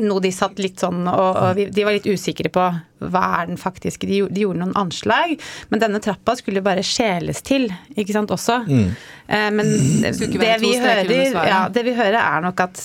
[0.00, 2.66] noe de satt litt sånn og, og, de var litt usikre på
[3.02, 5.34] hva er den faktiske de, de, gjorde noen anslag,
[5.72, 7.66] men denne trappa skulle bare skjeles til,
[7.96, 8.60] ikke sant, også.
[8.68, 8.92] Mm.
[9.26, 9.70] Eh, men
[10.04, 11.10] det vi, hører,
[11.48, 12.82] ja, det vi hører er nok at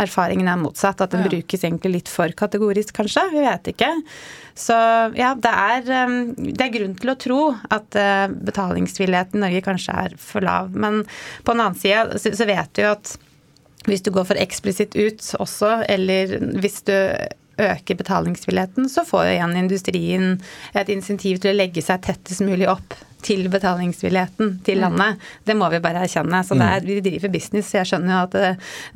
[0.00, 1.02] erfaringen er motsatt.
[1.04, 1.32] At den ja.
[1.32, 3.26] brukes egentlig litt for kategorisk, kanskje.
[3.34, 3.90] Vi vet ikke.
[4.60, 4.76] Så
[5.16, 7.40] ja, det er, um, det er grunn til å tro
[7.72, 10.72] at uh, betalingsvilligheten i Norge kanskje er for lav.
[10.72, 11.02] Men
[11.44, 13.16] på den annen side så vet vi jo at
[13.88, 16.96] hvis du går for eksplisitt ut også, eller hvis du
[17.60, 20.26] øker betalingsvilligheten, så får jo igjen industrien
[20.76, 24.82] et insentiv til å legge seg tettest mulig opp til betalingsvilligheten til mm.
[24.86, 25.26] landet.
[25.44, 26.40] Det må vi bare erkjenne.
[26.46, 26.86] Så er, mm.
[26.88, 28.52] Vi driver business, så jeg skjønner jo at det,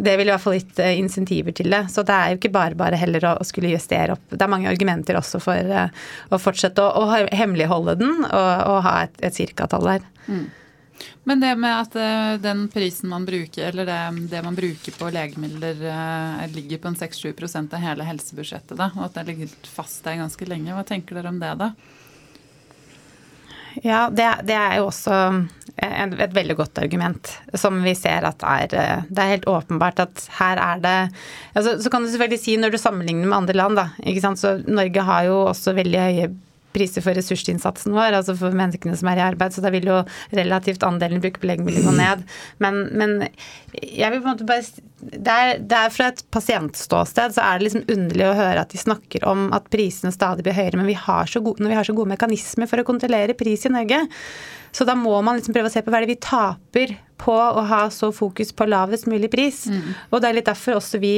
[0.09, 1.82] det vil i hvert fall gitt eh, insentiver til det.
[1.93, 4.24] Så det er jo ikke bare bare heller å, å skulle justere opp.
[4.32, 8.80] Det er mange argumenter også for uh, å fortsette å, å hemmeligholde den og, og
[8.89, 10.12] ha et, et cirkatall der.
[10.24, 10.47] Mm.
[11.24, 15.11] Men det med at eh, den prisen man bruker, eller det, det man bruker på
[15.14, 20.05] legemidler, eh, ligger på en 6-7% av hele helsebudsjettet, da, og at det ligger fast
[20.05, 21.72] der ganske lenge, hva tenker dere om det, da?
[23.82, 25.16] Ja, det, det er jo også
[25.74, 30.05] et, et veldig godt argument, som vi ser at er eh, Det er helt åpenbart
[30.05, 30.97] at her er det
[31.55, 33.88] altså, Så kan du selvfølgelig si når du sammenligner med andre land, da.
[34.05, 36.28] ikke sant, så Norge har jo også veldig høye
[36.75, 40.01] priser for ressursinnsatsen vår, altså for menneskene som er i arbeid, så da vil jo
[40.35, 41.51] relativt andelen bruke på
[41.85, 42.25] gå ned.
[42.62, 43.14] Men, men,
[43.81, 44.66] jeg vil på en måte bare
[45.05, 48.72] det er, det er fra et pasientståsted så er det liksom underlig å høre at
[48.72, 51.97] de snakker om at prisene stadig blir høyere, men vi gode, når vi har så
[51.97, 54.01] gode mekanismer for å kontrollere pris i Norge,
[54.75, 57.35] så da må man liksom prøve å se på hva det er vi taper på
[57.35, 59.64] å ha så fokus på lavest mulig pris.
[59.70, 59.93] Mm.
[60.11, 61.14] Og det er litt derfor også vi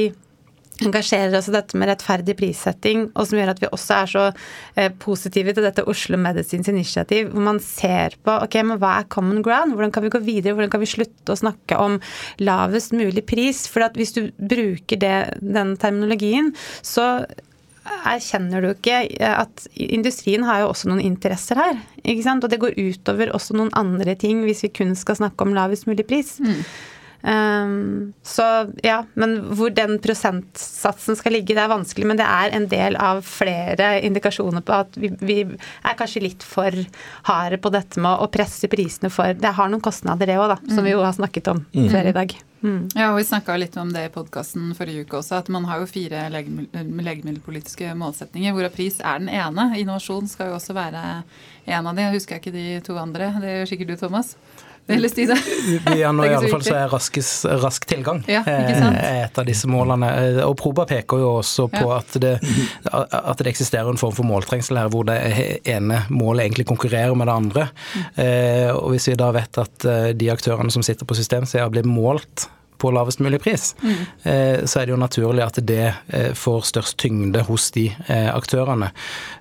[0.85, 4.25] engasjerer oss i dette med rettferdig prissetting, og som gjør at vi også er så
[4.77, 9.09] eh, positive til dette Oslo Medicines initiativ, hvor man ser på ok, men hva er
[9.13, 11.97] common ground, hvordan kan vi gå videre, hvordan kan vi slutte å snakke om
[12.43, 13.65] lavest mulig pris?
[13.71, 16.53] For at hvis du bruker det, den terminologien,
[16.85, 17.25] så
[17.87, 21.79] erkjenner du ikke at industrien har jo også noen interesser her.
[22.03, 22.43] ikke sant?
[22.43, 25.87] Og det går utover også noen andre ting hvis vi kun skal snakke om lavest
[25.89, 26.35] mulig pris.
[26.43, 26.61] Mm.
[27.21, 28.43] Um, så
[28.85, 32.07] ja, men hvor den prosentsatsen skal ligge, det er vanskelig.
[32.07, 36.45] Men det er en del av flere indikasjoner på at vi, vi er kanskje litt
[36.45, 36.73] for
[37.29, 40.59] harde på dette med å presse prisene for Det har noen kostnader, det òg, da,
[40.67, 40.85] som mm.
[40.87, 41.89] vi jo har snakket om mm.
[41.93, 42.37] før i dag.
[42.61, 42.87] Mm.
[42.95, 45.81] Ja, og Vi snakka litt om det i podkasten forrige uke også, at man har
[45.81, 49.69] jo fire legemiddelpolitiske målsetninger, hvorav pris er den ene.
[49.77, 51.03] Innovasjon skal jo også være
[51.65, 52.07] en av de.
[52.07, 53.29] Jeg husker ikke de to andre.
[53.41, 54.33] Det gjør sikkert du, Thomas.
[54.87, 55.35] Eller Stine?
[55.97, 57.31] ja, nå i alle fall så er raskes,
[57.61, 60.09] rask tilgang ja, eh, et av disse målene.
[60.21, 61.99] Eh, og Proba peker jo også på ja.
[61.99, 62.33] at, det,
[62.91, 65.17] at, det, eksisterer en form for måltrengsel her, hvor det
[65.67, 67.67] ene målet egentlig konkurrerer med det andre.
[67.93, 68.05] Mm.
[68.25, 72.47] Eh, og Hvis vi da vet at de aktørene som sitter på systemsida blir målt
[72.77, 73.95] på lavest mulig pris, mm.
[74.27, 78.29] Eh, så er det jo naturlig at det eh, får størst tyngde hos de eh,
[78.33, 78.89] aktørene.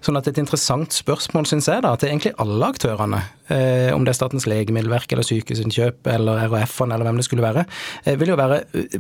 [0.05, 4.17] Sånn at et interessant spørsmål syns jeg da, til egentlig alle aktørene, om det er
[4.19, 7.63] Statens legemiddelverk eller Sykehusinnkjøp eller RHF-ene eller hvem det skulle være,
[8.19, 8.57] vil jo være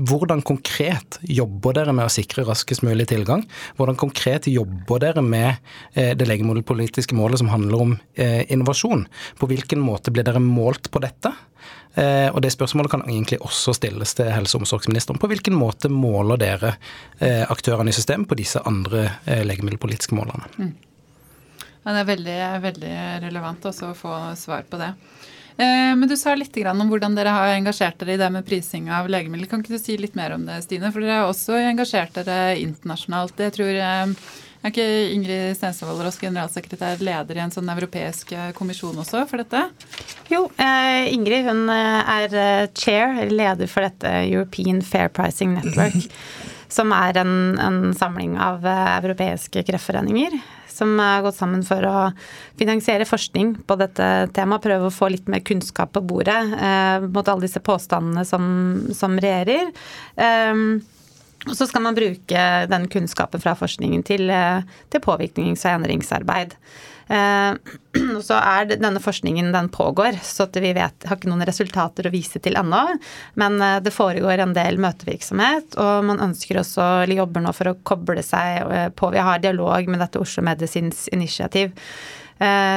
[0.06, 3.42] hvordan konkret jobber dere med å sikre raskest mulig tilgang?
[3.74, 5.58] Hvordan konkret jobber dere med
[5.96, 9.02] det legemiddelpolitiske målet som handler om innovasjon?
[9.42, 11.34] På hvilken måte blir dere målt på dette?
[11.96, 15.20] Eh, og Det spørsmålet kan egentlig også stilles til helse- og omsorgsministeren.
[15.22, 16.74] På hvilken måte måler dere
[17.18, 20.48] eh, aktørene i systemet på disse andre eh, legemiddelpolitiske målene?
[20.58, 20.74] Mm.
[21.86, 22.94] Ja, det er veldig, veldig
[23.28, 24.90] relevant også å få svar på det.
[25.56, 29.06] Men du sa litt om hvordan dere har engasjert dere i det med prising av
[29.08, 29.48] legemidler.
[29.48, 30.90] Kan ikke du si litt mer om det, Stine?
[30.92, 33.40] For dere har også engasjert dere internasjonalt.
[33.40, 33.78] Jeg tror
[34.66, 39.60] Er ikke Ingrid Stensvold Ross, generalsekretær, leder i en sånn europeisk kommisjon også for dette?
[40.32, 42.34] Jo, eh, Ingrid hun er
[42.74, 46.10] chair, leder for dette European Fair Pricing Network.
[46.76, 47.30] som er en,
[47.62, 50.34] en samling av europeiske kreftforeninger
[50.76, 51.96] som har gått sammen for å
[52.58, 54.64] finansiere forskning på dette temaet.
[54.66, 58.44] Prøve å få litt mer kunnskap på bordet eh, mot alle disse påstandene som,
[58.96, 59.72] som regjerer.
[60.16, 60.82] Um,
[61.46, 66.56] og så skal man bruke den kunnskapen fra forskningen til, eh, til påvirknings- og endringsarbeid.
[67.06, 67.54] Eh,
[68.16, 72.14] og så er denne forskningen den pågår, så vi vet, har ikke noen resultater å
[72.14, 72.82] vise til ennå.
[73.38, 77.72] Men eh, det foregår en del møtevirksomhet, og man ønsker også, eller jobber nå for
[77.72, 81.74] å koble seg eh, på Vi har dialog med dette Oslo Medisins initiativ.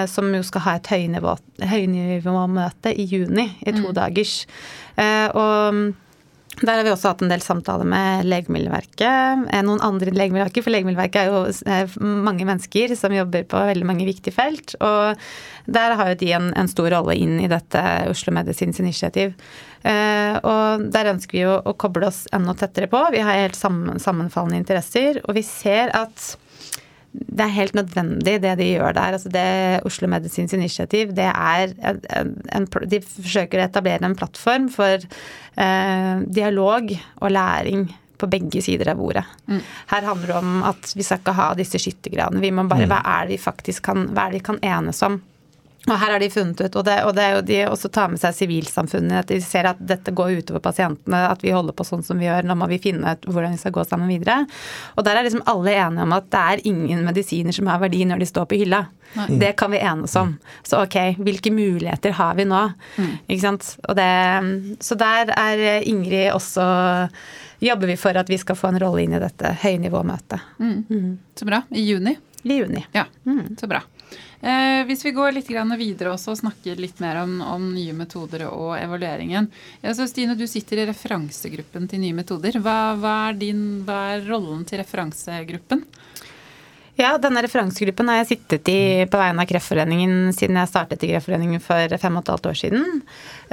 [0.08, 3.96] som jo skal ha et høynivåmøte i juni, i to mm.
[3.98, 4.46] dagers.
[5.36, 5.92] og
[6.62, 9.46] der har vi også hatt en del samtaler med Legemiddelverket.
[9.54, 11.96] Eh, noen andre legemiddelverker, for Legemiddelverket er jo eh,
[12.28, 14.76] mange mennesker som jobber på veldig mange viktige felt.
[14.84, 15.20] Og
[15.72, 19.36] der har jo de en, en stor rolle inn i dette Oslo Medisins initiativ.
[19.88, 23.06] Eh, og der ønsker vi jo å koble oss enda tettere på.
[23.16, 26.34] Vi har helt sammenfallende interesser, og vi ser at
[27.12, 29.16] det er helt nødvendig, det de gjør der.
[29.18, 29.46] Altså det
[29.88, 36.22] Oslo Medisins initiativ, det er en, en, De forsøker å etablere en plattform for eh,
[36.30, 37.88] dialog og læring
[38.20, 39.24] på begge sider av bordet.
[39.48, 39.62] Mm.
[39.94, 42.44] Her handler det om at vi skal ikke ha disse skyttergravene.
[42.44, 42.92] Vi må bare mm.
[42.92, 45.22] Hva er det vi faktisk kan, hva er det vi kan enes om?
[45.90, 48.12] Og her har de funnet ut, og det, og det er jo de også tar
[48.12, 51.88] med seg sivilsamfunnet, at de ser at dette går utover pasientene, at vi holder på
[51.88, 54.44] sånn som vi gjør, nå må vi finne ut hvordan vi skal gå sammen videre.
[54.96, 58.06] Og der er liksom alle enige om at det er ingen medisiner som har verdi
[58.08, 58.86] når de står på hylla.
[59.18, 59.28] Nei.
[59.42, 60.36] Det kan vi enes om.
[60.62, 62.62] Så ok, hvilke muligheter har vi nå?
[63.00, 63.14] Mm.
[63.26, 63.72] Ikke sant.
[63.98, 64.10] Det,
[64.86, 66.68] så der er Ingrid også
[67.60, 70.46] Jobber vi for at vi skal få en rolle inn i dette høynivåmøtet.
[70.64, 70.78] Mm.
[70.88, 71.10] Mm.
[71.36, 71.60] Så bra.
[71.76, 72.14] I juni?
[72.48, 72.86] I juni.
[72.96, 73.58] Ja, mm.
[73.60, 73.82] så bra.
[74.40, 78.46] Eh, hvis vi går litt videre også og snakker litt mer om, om nye metoder
[78.48, 79.50] og evalueringen.
[79.82, 82.60] Ja, Stine, du sitter i referansegruppen til nye metoder.
[82.64, 85.84] Hva, hva, er, din, hva er rollen til referansegruppen?
[87.00, 91.14] Ja, denne referansegruppen har jeg sittet i på vegne av Kreftforeningen siden jeg startet i
[91.14, 93.00] Kreftforeningen for fem og et halvt år siden.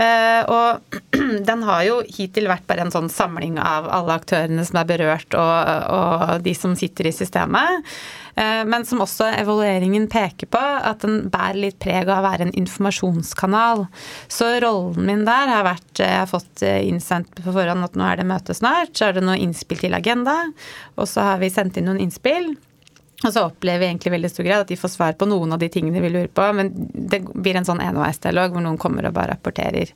[0.03, 0.99] Eh, og
[1.53, 5.39] den har jo hittil vært bare en sånn samling av alle aktørene som er berørt,
[5.39, 7.87] og, og de som sitter i systemet.
[8.35, 12.49] Eh, men som også evalueringen peker på, at den bærer litt preg av å være
[12.49, 13.87] en informasjonskanal.
[14.27, 18.11] Så rollen min der har vært Jeg har fått eh, innsendt på forhånd at nå
[18.11, 18.97] er det møte snart.
[18.99, 20.41] Så er det noe innspill til agenda,
[20.99, 22.57] og så har vi sendt inn noen innspill.
[23.25, 25.61] Og så opplever vi egentlig veldig stor grad at de får svar på noen av
[25.63, 29.17] de tingene vi lurer på, men det blir en sånn enveisdialog hvor noen kommer og
[29.17, 29.95] bare rapporterer.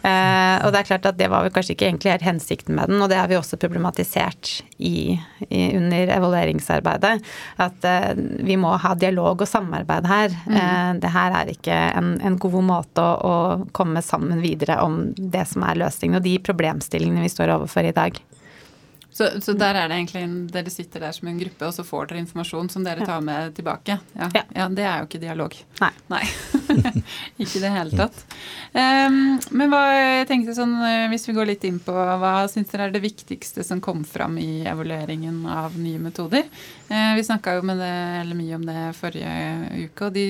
[0.00, 2.88] Eh, og det er klart at det var vel kanskje ikke egentlig helt hensikten med
[2.88, 5.12] den, og det har vi også problematisert i,
[5.48, 7.12] i, under evalueringsarbeidet.
[7.60, 8.12] At eh,
[8.44, 10.36] vi må ha dialog og samarbeid her.
[10.46, 10.56] Mm.
[10.56, 15.02] Eh, det her er ikke en, en god måte å, å, komme sammen videre om
[15.16, 18.16] det som er løsningen og de problemstillingene vi står overfor i dag.
[19.12, 22.10] Så, så, der er det egentlig dere sitter der som en gruppe, og så får
[22.10, 23.98] dere informasjon som dere tar med tilbake.
[24.14, 24.42] Ja, ja.
[24.54, 25.56] ja det er jo ikke dialog.
[25.80, 25.90] Nei.
[26.14, 26.22] Nei.
[27.42, 28.22] ikke i det hele tatt.
[28.70, 32.70] Um, men hva jeg tenkte sånn, eh, hvis vi går litt inn på hva syns
[32.70, 36.46] dere er det viktigste som kom fram i evalueringen av nye metoder?
[36.86, 39.34] Uh, vi snakka jo med det, eller mye om det forrige
[39.88, 40.26] uke, og de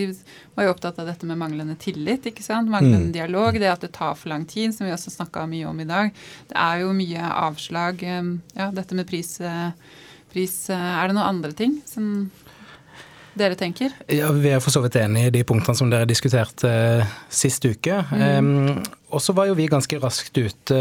[0.56, 2.26] var jo opptatt av dette med manglende tillit.
[2.32, 2.72] ikke sant?
[2.72, 3.16] Manglende mm.
[3.18, 5.88] dialog, det at det tar for lang tid, som vi også snakka mye om i
[5.88, 6.16] dag.
[6.48, 8.02] Det er jo mye avslag.
[8.56, 9.70] Ja, dette med pris, eh,
[10.32, 12.30] pris eh, Er det noen andre ting som
[13.38, 13.92] dere tenker?
[14.10, 17.64] Ja, Vi er for så vidt enig i de punktene som dere diskuterte uh, sist
[17.64, 18.00] uke.
[18.10, 18.24] Mm.
[18.38, 20.76] Um, og så var jo vi ganske raskt ute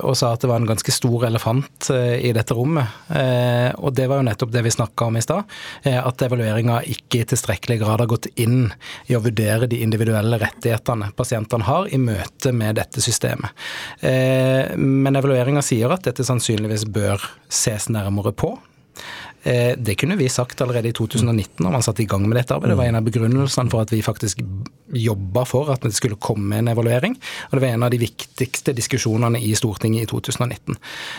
[0.00, 2.88] og sa at det var en ganske stor elefant uh, i dette rommet.
[3.10, 5.48] Uh, og det var jo nettopp det vi snakka om i stad.
[5.84, 8.68] at evalueringa ikke i tilstrekkelig grad har gått inn
[9.08, 13.50] i å vurdere de individuelle rettighetene pasientene har i møte med dette systemet.
[14.76, 18.54] men evalueringa sier at dette sannsynligvis bør ses nærmere på.
[19.44, 22.54] Eh, det kunne vi sagt allerede i 2019 når man satte i gang med dette
[22.56, 22.72] arbeidet.
[22.72, 24.40] Det var en av begrunnelsene for at vi faktisk
[24.94, 27.16] jobba for at det skulle komme en evaluering.
[27.50, 30.78] Og det var en av de viktigste diskusjonene i Stortinget i 2019.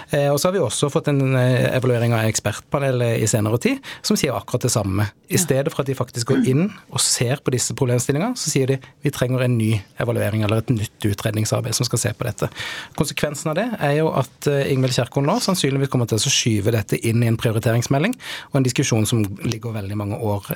[0.09, 3.93] Eh, og så har vi også fått en eh, evaluering av ekspertpanelet i senere tid
[4.01, 5.05] som sier akkurat det samme.
[5.29, 8.73] I stedet for at de faktisk går inn og ser på disse problemstillingene, så sier
[8.73, 9.71] de vi trenger en ny
[10.01, 12.49] evaluering eller et nytt utredningsarbeid som skal se på dette.
[12.97, 16.99] Konsekvensen av det er jo at Ingvild Kjerkol nå sannsynligvis kommer til å skyve dette
[17.05, 18.14] inn i en prioriteringsmelding
[18.51, 20.47] og en diskusjon som ligger veldig mange år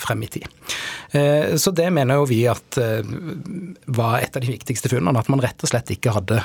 [0.00, 0.46] frem i tid.
[1.58, 5.62] Så det mener jo vi at var et av de viktigste funnene, at man rett
[5.64, 6.40] og slett ikke hadde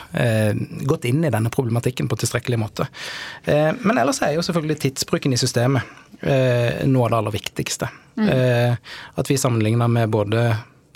[0.88, 2.88] gått inn i denne problematikken på tilstrekkelig måte.
[3.46, 5.84] Men ellers er jo selvfølgelig tidsbruken i systemet
[6.24, 7.90] noe av det aller viktigste.
[8.16, 8.30] Mm.
[9.20, 10.46] At vi sammenligner med både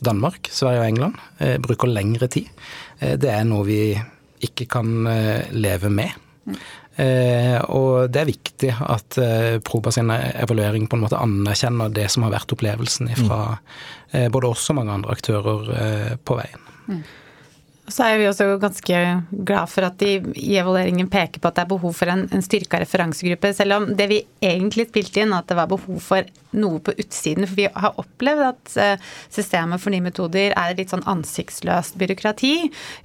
[0.03, 2.49] Danmark, Sverige og England eh, bruker lengre tid.
[2.99, 3.82] Eh, det er noe vi
[4.45, 6.13] ikke kan eh, leve med.
[6.47, 6.59] Mm.
[6.97, 12.07] Eh, og det er viktig at eh, Proba sin evaluering på en måte anerkjenner det
[12.13, 14.31] som har vært opplevelsen fra mm.
[14.33, 16.67] både oss og mange andre aktører på veien.
[16.87, 17.01] Mm.
[17.88, 18.97] Så er vi også ganske
[19.47, 22.43] glad for at de i evalueringen peker på at det er behov for en, en
[22.43, 26.27] styrka referansegruppe, selv om det vi egentlig spilte inn, at det var behov for
[26.57, 27.47] noe på utsiden.
[27.47, 32.53] For vi har opplevd at eh, systemet for nye metoder er litt sånn ansiktsløst byråkrati.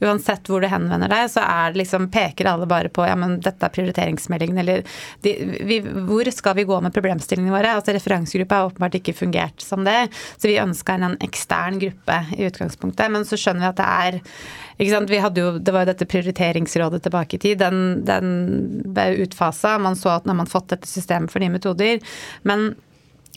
[0.02, 3.38] Uansett hvor du henvender deg, så er det liksom, peker alle bare på ja, men
[3.42, 4.82] dette er prioriteringsmeldingen, eller
[5.22, 5.78] de, vi,
[6.10, 7.76] hvor skal vi gå med problemstillingene våre?
[7.78, 12.50] Altså Referansegruppa har åpenbart ikke fungert som det, så vi ønska en, ekstern gruppe i
[12.50, 13.14] utgangspunktet.
[13.14, 14.22] Men så skjønner vi at det er?
[14.78, 17.60] Vi hadde jo, det var jo dette prioriteringsrådet tilbake i tid.
[17.60, 18.32] Den, den
[18.94, 19.76] ble utfasa.
[19.82, 22.00] Man så at når man fått dette systemet for nye metoder.
[22.48, 22.72] Men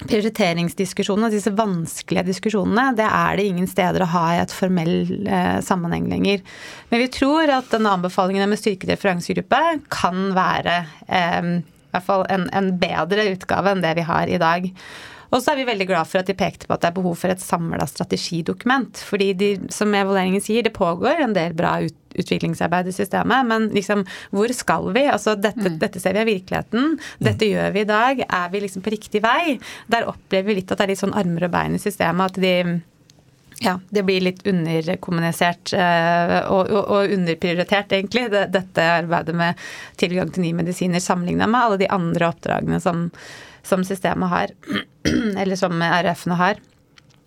[0.04, 5.62] prioriteringsdiskusjonene, disse vanskelige diskusjonene, det er det ingen steder å ha i et formell eh,
[5.64, 6.44] sammenheng lenger.
[6.90, 9.62] Men vi tror at denne anbefalingen med styrket referansegruppe
[9.94, 14.42] kan være eh, i hvert fall en, en bedre utgave enn det vi har i
[14.42, 14.68] dag.
[15.32, 17.18] Og så er vi veldig glad for at de pekte på at det er behov
[17.20, 19.02] for et samla strategidokument.
[19.10, 23.70] Fordi de, som evalueringen sier, det pågår en del bra ut, utviklingsarbeid i systemet, men
[23.76, 25.06] liksom, hvor skal vi?
[25.12, 25.80] Altså, dette, mm.
[25.82, 26.98] dette ser vi av virkeligheten.
[27.24, 28.26] Dette gjør vi i dag.
[28.26, 29.58] Er vi liksom på riktig vei?
[29.92, 32.36] Der opplever vi litt at det er litt sånn armer og bein i systemet.
[32.36, 32.82] At de
[33.64, 39.62] ja, det blir litt underkommunisert uh, og, og, og, underprioritert, egentlig, dette arbeidet med
[40.00, 43.06] tilgang til nye medisiner sammenligna med alle de andre oppdragene som,
[43.66, 44.56] som systemet har,
[45.42, 46.62] eller som RF-ene har.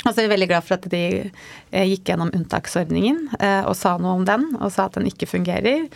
[0.06, 3.74] Og så er vi veldig glad for at de eh, gikk gjennom unntaksordningen eh, og
[3.76, 5.88] sa noe om den, og sa at den ikke fungerer.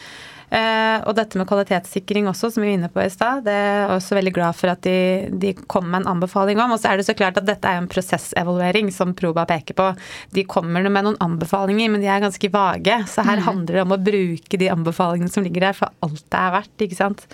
[0.52, 3.92] Eh, og dette med kvalitetssikring også, som vi var inne på i stad, det er
[3.94, 6.74] også veldig glad for at de, de, kom med en anbefaling om.
[6.74, 9.88] Og så er det så klart at dette er en prosessevaluering, som Proba peker på.
[10.36, 12.98] De kommer med noen anbefalinger, men de er ganske vage.
[13.08, 13.46] Så her mm.
[13.48, 16.74] handler det om å bruke de anbefalingene som ligger der, for alt det er verdt,
[16.84, 17.24] ikke sant.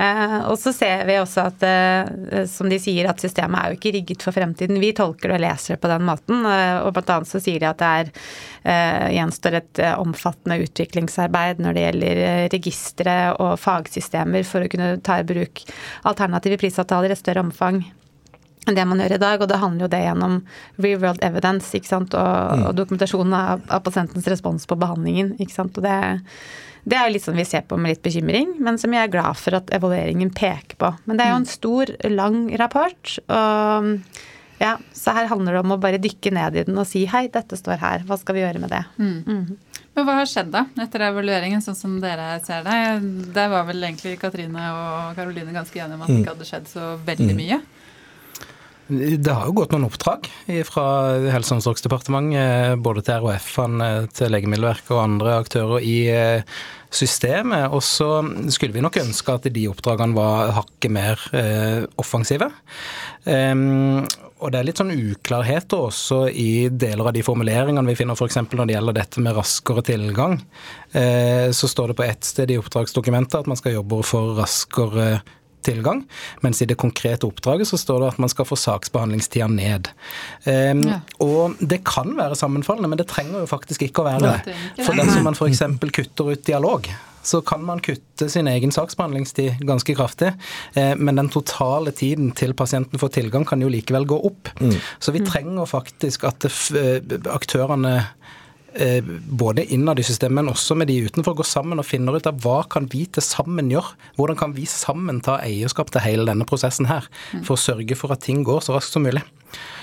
[0.00, 3.78] Eh, og så ser vi også at, eh, som de sier, at systemet er jo
[3.78, 4.80] ikke rigget for fremtiden.
[4.80, 6.46] Vi tolker det og leser det på den måten.
[6.48, 8.12] Eh, og blant annet så sier de at det er
[8.60, 12.18] gjenstår et omfattende utviklingsarbeid når det gjelder
[12.52, 15.62] registre og fagsystemer for å kunne ta i bruk
[16.10, 17.80] alternative prisavtaler i et større omfang
[18.68, 19.40] enn det man gjør i dag.
[19.40, 20.36] Og det handler jo det gjennom
[20.76, 22.16] real world evidence ikke sant?
[22.16, 22.66] Og, mm.
[22.68, 25.34] og dokumentasjonen av, av, pasientens respons på behandlingen.
[25.40, 25.80] ikke sant?
[25.80, 25.96] Og det
[26.88, 29.12] det er jo litt sånn vi ser på med litt bekymring, men som jeg er
[29.12, 30.92] glad for at evalueringen peker på.
[31.04, 33.16] Men det er jo en stor, lang rapport.
[33.28, 33.96] og
[34.60, 37.26] ja, Så her handler det om å bare dykke ned i den og si hei,
[37.32, 38.82] dette står her, hva skal vi gjøre med det?
[39.00, 39.20] Mm.
[39.24, 39.80] Mm.
[39.96, 42.76] Men hva har skjedd da, etter evalueringen, sånn som dere ser det?
[43.34, 46.68] Der var vel egentlig Katrine og Karoline ganske enige om at det ikke hadde skjedd
[46.70, 47.40] så veldig mm.
[48.90, 50.26] Det har jo gått noen oppdrag
[50.66, 50.84] fra
[51.30, 56.56] Helse- og omsorgsdepartementet, både til RHF-ene, til Legemiddelverket og andre aktører i eh,
[56.90, 57.70] systemet.
[57.70, 58.08] Og så
[58.50, 62.50] skulle vi nok ønske at de oppdragene var hakket mer eh, offensive.
[63.22, 64.02] Um,
[64.40, 68.40] og det er litt sånn uklarheter også i deler av de formuleringene vi finner f.eks.
[68.48, 70.40] når det gjelder dette med raskere tilgang.
[70.96, 75.20] Eh, så står det på ett sted i oppdragsdokumentet at man skal jobbe for raskere
[75.20, 75.36] tilgang,
[76.40, 79.90] mens i det konkrete oppdraget så står det at man skal få saksbehandlingstida ned.
[80.46, 81.00] Um, ja.
[81.20, 84.56] Og det kan være sammenfallende, men det trenger jo faktisk ikke å være det.
[84.84, 85.62] For dersom man f.eks.
[85.92, 86.90] kutter ut dialog,
[87.22, 90.32] så kan man kutte sin egen saksbehandlingstid ganske kraftig.
[90.72, 94.48] Eh, men den totale tiden til pasienten får tilgang, kan jo likevel gå opp.
[94.60, 94.78] Mm.
[94.98, 96.48] Så vi trenger faktisk at
[97.28, 98.06] aktørene Eh,
[98.70, 102.38] både innad i systemet, men også med de utenfor, går sammen og finner ut av
[102.44, 103.96] hva kan vi til sammen gjøre?
[104.18, 107.44] Hvordan kan vi sammen ta eierskap til hele denne prosessen her, mm.
[107.48, 109.24] for å sørge for at ting går så raskt som mulig?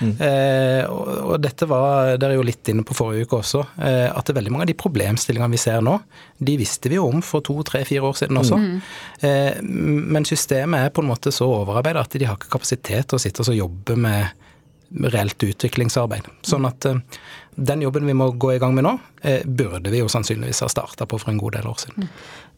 [0.00, 0.12] Mm.
[0.22, 4.32] Eh, og, og, dette var dere jo litt inne på forrige uke også, eh, at
[4.34, 5.96] veldig mange av de problemstillingene vi ser nå,
[6.38, 8.58] de visste vi jo om for to, tre, fire år siden også.
[8.62, 8.76] Mm.
[9.28, 9.62] Eh,
[10.16, 13.22] men systemet er på en måte så overarbeida at de har ikke kapasitet til å
[13.22, 14.46] sitte og jobbe med
[15.12, 16.30] reelt utviklingsarbeid.
[16.46, 17.02] Sånn at eh,
[17.58, 18.94] den jobben vi må gå i gang med nå,
[19.26, 22.08] eh, burde vi jo sannsynligvis ha starta på for en god del år siden.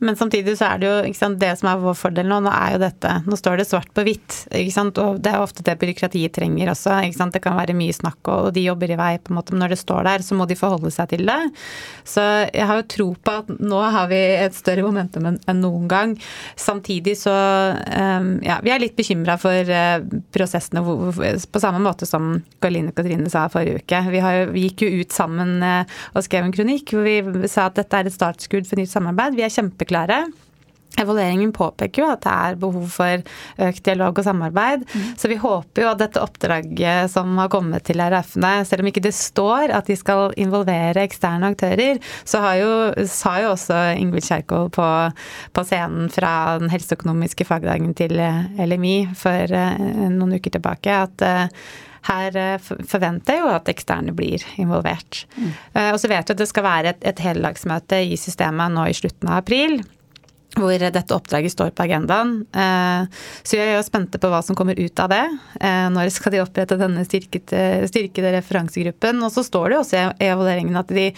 [0.01, 2.75] Men samtidig så er det jo sant, det som er vår fordel nå, nå er
[2.75, 5.77] jo dette Nå står det svart på hvitt, ikke sant, og det er ofte det
[5.81, 6.95] byråkratiet trenger også.
[7.05, 9.53] ikke sant, Det kan være mye snakk, og de jobber i vei, på en måte,
[9.53, 11.39] men når det står der, så må de forholde seg til det.
[12.09, 15.85] Så jeg har jo tro på at nå har vi et større momentum enn noen
[15.91, 16.17] gang.
[16.57, 17.35] Samtidig så
[17.77, 20.01] um, Ja, vi er litt bekymra for uh,
[20.33, 22.33] prosessene på samme måte som
[22.63, 24.01] Karline Katrine sa forrige uke.
[24.15, 25.85] Vi, har, vi gikk jo ut sammen uh,
[26.15, 29.37] og skrev en kronikk hvor vi sa at dette er et startskudd for nytt samarbeid.
[29.37, 29.90] Vi er kjempeklare.
[30.99, 33.23] Evalueringen påpeker jo at det er behov for
[33.69, 34.83] økt dialog og samarbeid.
[34.91, 35.05] Mm.
[35.21, 39.05] Så vi håper jo at dette oppdraget som har kommet til RF-ene, selv om ikke
[39.05, 42.73] det står at de skal involvere eksterne aktører, så jo,
[43.09, 44.89] sa jo også Ingvild Kjerkol på,
[45.55, 51.47] på, scenen fra den helseøkonomiske fagdagen til LMI for uh, noen uker tilbake at uh,
[52.09, 55.25] her eh, forventer jeg jo at eksterne blir involvert.
[55.37, 55.53] Mm.
[55.93, 58.97] Og så vet vi at det skal være et, et heldagsmøte i systemet nå i
[58.97, 59.81] slutten av april
[60.59, 62.33] hvor dette oppdraget står på agendaen.
[62.51, 65.23] Eh, så jeg er jo spente på hva som kommer ut av det.
[65.61, 69.23] Eh, når skal de opprette denne styrkede, styrkede referansegruppen?
[69.23, 71.11] Og så står det også i evalueringen at de,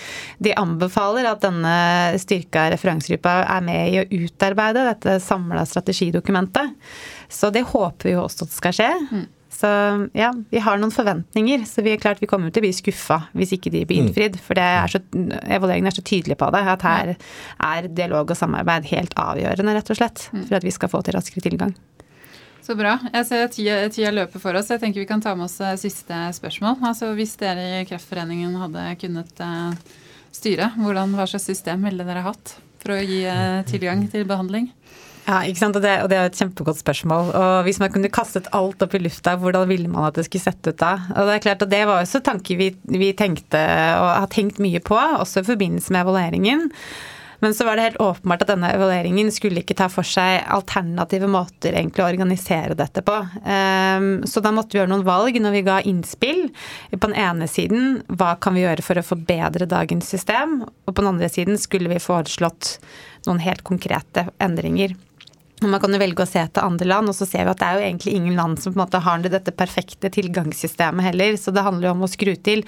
[0.43, 1.76] de, anbefaler at denne
[2.20, 6.76] styrka referansegruppa er med i å utarbeide dette samla strategidokumentet.
[7.33, 8.91] Så det håper vi jo også at skal skje.
[9.09, 9.30] Mm.
[9.53, 9.68] Så
[10.16, 11.66] ja, vi har noen forventninger.
[11.68, 14.09] Så vi er klart vi kommer til å bli skuffa hvis ikke de blir mm.
[14.09, 14.38] innfridd.
[14.42, 19.76] For evalueringen er så tydelig på det, at her er dialog og samarbeid helt avgjørende,
[19.76, 20.26] rett og slett.
[20.32, 20.46] Mm.
[20.48, 21.76] For at vi skal få til raskere tilgang.
[22.62, 22.94] Så bra.
[23.11, 24.70] Jeg ser tida, tida løper for oss.
[24.70, 26.78] Jeg tenker vi kan ta med oss eh, siste spørsmål.
[26.92, 29.72] Altså Hvis dere i Kreftforeningen hadde kunnet uh,
[30.34, 34.70] styre, hvordan, hva slags system ville dere hatt for å gi uh, tilgang til behandling?
[35.22, 35.78] Ja, ikke sant?
[35.78, 37.30] Og det, og det, er et kjempegodt spørsmål.
[37.38, 40.42] Og Hvis man kunne kastet alt opp i lufta, hvordan ville man at det skulle
[40.42, 40.96] sett ut da?
[41.14, 43.62] Og Det er klart og det var også tanker vi, vi tenkte
[44.00, 46.70] og har tenkt mye på, også i forbindelse med evalueringen.
[47.42, 51.26] Men så var det helt åpenbart at denne evalueringen skulle ikke ta for seg alternative
[51.26, 53.16] måter egentlig å organisere dette på.
[53.42, 56.44] Ehm, så da måtte vi gjøre noen valg når vi ga innspill.
[56.94, 60.60] På den ene siden hva kan vi gjøre for å forbedre dagens system?
[60.86, 62.76] Og på den andre siden skulle vi foreslått
[63.26, 64.94] noen helt konkrete endringer.
[65.62, 67.68] Man kan jo velge å se til andre land, og så ser vi at det
[67.68, 71.54] er jo egentlig ingen land som på en måte har dette perfekte tilgangssystemet heller, så
[71.54, 72.64] det handler jo om å skru til.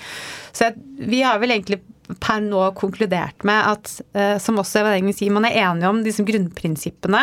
[0.54, 0.70] Så
[1.00, 1.80] vi har vel egentlig
[2.20, 6.24] per nå konkludert med at, eh, som også evalueringen sier, man er enige om disse
[6.26, 7.22] grunnprinsippene.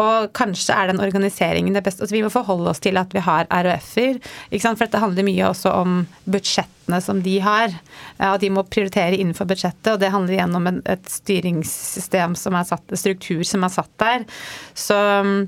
[0.00, 2.04] Og kanskje er den organiseringen det beste.
[2.04, 4.20] Altså, vi må forholde oss til at vi har RHF-er.
[4.56, 7.76] For dette handler mye også om budsjettene som de har.
[8.16, 12.70] At de må prioritere innenfor budsjettet, og det handler igjen om et styringssystem som er
[12.72, 14.26] satt, struktur som er satt der.
[14.74, 15.38] Så mm,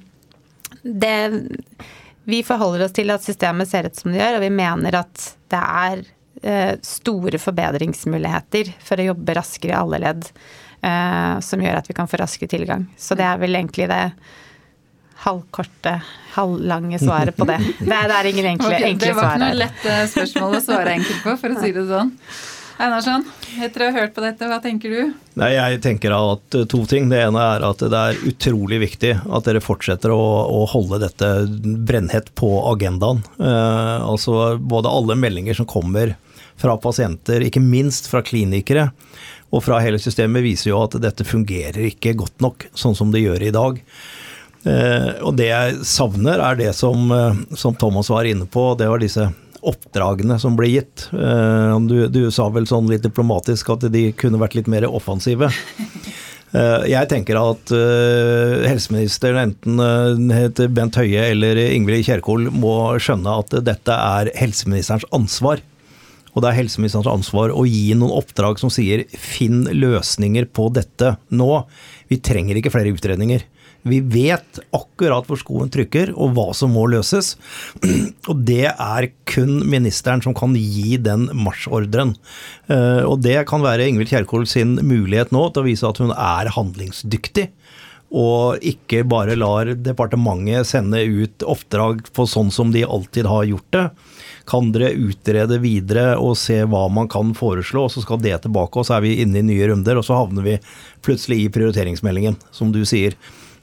[0.84, 1.16] det
[2.28, 5.28] Vi forholder oss til at systemet ser ut som det gjør, og vi mener at
[5.48, 6.17] det er Eh,
[6.86, 10.28] store forbedringsmuligheter for å jobbe raskere i alle ledd,
[10.82, 12.86] eh, som gjør at vi kan få raskere tilgang.
[12.96, 14.04] Så det er vel egentlig det
[15.24, 15.96] halvkorte,
[16.36, 17.58] halvlange svaret på det.
[17.78, 19.16] Det er, det er ingen enkle, okay, enkle svar.
[19.16, 21.84] Det var ikke noe lett eh, spørsmål å svare enkelt på, for å si det
[21.88, 22.14] sånn.
[22.78, 23.24] Einarsson,
[23.58, 25.14] etter å ha hørt på dette, hva tenker du?
[25.40, 27.08] Nei, Jeg tenker at to ting.
[27.10, 31.32] Det ene er at det er utrolig viktig at dere fortsetter å, å holde dette
[31.88, 33.24] brennhett på agendaen.
[33.42, 36.14] Eh, altså både alle meldinger som kommer
[36.58, 38.90] fra pasienter, ikke minst fra klinikere
[39.48, 43.24] og fra hele systemet, viser jo at dette fungerer ikke godt nok sånn som det
[43.24, 43.78] gjør i dag.
[44.68, 48.88] Eh, og det jeg savner, er det som, eh, som Thomas var inne på, det
[48.90, 49.28] var disse
[49.58, 51.08] oppdragene som ble gitt.
[51.12, 55.50] Eh, du, du, sa vel sånn litt diplomatisk at de kunne vært litt mer offensive.
[56.48, 57.68] Jeg tenker at
[58.64, 65.60] helseministeren, enten heter Bent Høie eller Ingvild Kjerkol, må skjønne at dette er helseministerens ansvar.
[66.38, 71.16] Og det er helseministerens ansvar å gi noen oppdrag som sier finn løsninger på dette
[71.34, 71.52] nå.
[72.06, 73.42] Vi trenger ikke flere utredninger.
[73.88, 77.34] Vi vet akkurat hvor skoen trykker og hva som må løses.
[78.30, 82.14] Og det er kun ministeren som kan gi den marsjordren.
[82.70, 86.12] Eh, og det kan være Ingvild Kjerkol sin mulighet nå til å vise at hun
[86.14, 87.48] er handlingsdyktig
[88.08, 93.68] og ikke bare lar departementet sende ut oppdrag på sånn som de alltid har gjort
[93.74, 93.84] det.
[94.48, 98.80] Kan dere utrede videre og se hva man kan foreslå, og så skal det tilbake,
[98.80, 100.56] og så er vi inne i nye runder, og så havner vi
[101.04, 103.16] plutselig i prioriteringsmeldingen, som du sier.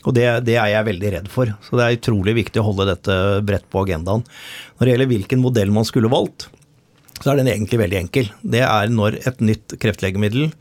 [0.05, 1.49] Og det, det, er jeg veldig redd for.
[1.65, 3.15] Så det er utrolig viktig å holde dette
[3.45, 4.21] bredt på agendaen.
[4.77, 6.47] Når det gjelder hvilken modell man skulle valgt,
[7.21, 8.29] så er den egentlig veldig enkel.
[8.45, 10.51] Det er når et nytt kreftlegemiddel,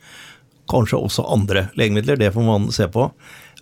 [0.71, 3.09] kanskje også andre legemidler, det får man se på,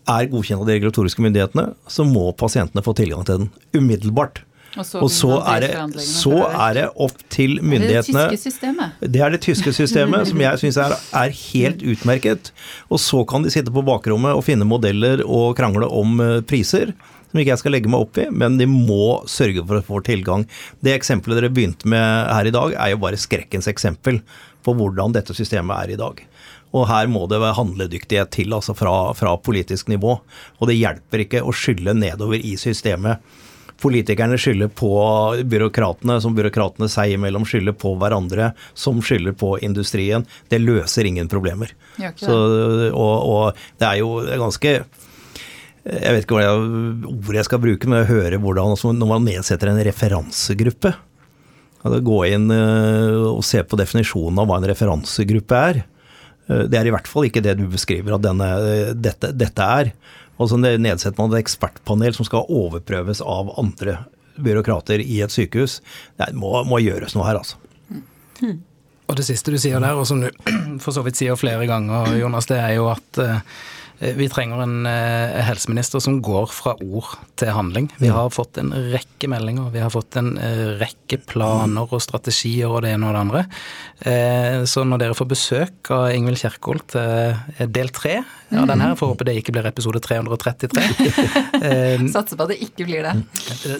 [0.07, 4.43] er godkjent av de regulatoriske myndighetene, så må pasientene få tilgang til den umiddelbart.
[4.77, 9.03] Og så er, det, så er det opp til myndighetene Det er det tyske systemet.
[9.13, 12.53] Det er det tyske systemet, som jeg syns er, er helt utmerket.
[12.89, 16.95] Og så kan de sitte på bakrommet og finne modeller og krangle om eh, priser,
[17.29, 20.01] som ikke jeg skal legge meg opp i, men de må sørge for å få
[20.05, 20.45] tilgang.
[20.85, 24.21] Det eksempelet dere begynte med her i dag, er jo bare skrekkens eksempel
[24.63, 26.21] på hvordan dette systemet er i dag.
[26.73, 30.17] Og her må det være handledyktighet til, altså fra, fra politisk nivå.
[30.57, 33.21] Og det hjelper ikke å skylle nedover i systemet.
[33.81, 34.89] Politikerne skylder på
[35.49, 40.25] byråkratene, som byråkratene seg imellom skylder på hverandre, som skylder på industrien.
[40.51, 41.73] Det løser ingen problemer.
[42.21, 42.35] Så,
[42.93, 44.75] og, og det er jo ganske
[45.83, 46.67] Jeg vet ikke hva jeg,
[47.11, 50.93] ord jeg skal bruke, men jeg hører hvordan altså, når man nedsetter en referansegruppe
[51.83, 55.81] Gå inn eh, og se på definisjonen av hva en referansegruppe er.
[56.47, 58.47] Eh, Det er i hvert fall ikke det du beskriver at denne,
[58.95, 59.91] dette, dette er.
[60.41, 63.99] Og så nedsetter man et ekspertpanel som skal overprøves av andre
[64.41, 65.79] byråkrater i et sykehus.
[66.17, 67.59] Det må, må gjøres noe her, altså.
[69.03, 70.29] Og det siste du sier der, og som du
[70.83, 73.43] for så vidt sier flere ganger, Jonas, det er jo at eh,
[73.99, 77.89] vi trenger en eh, helseminister som går fra ord til handling.
[78.01, 82.67] Vi har fått en rekke meldinger, vi har fått en eh, rekke planer og strategier
[82.73, 83.43] og det ene og det andre.
[84.03, 88.17] Eh, Så når dere får besøk av Ingvild Kjerkol til eh, del tre
[88.53, 90.83] av den her, får håpe det ikke blir episode 333,
[91.63, 93.15] eh, Satser på at det ikke blir det.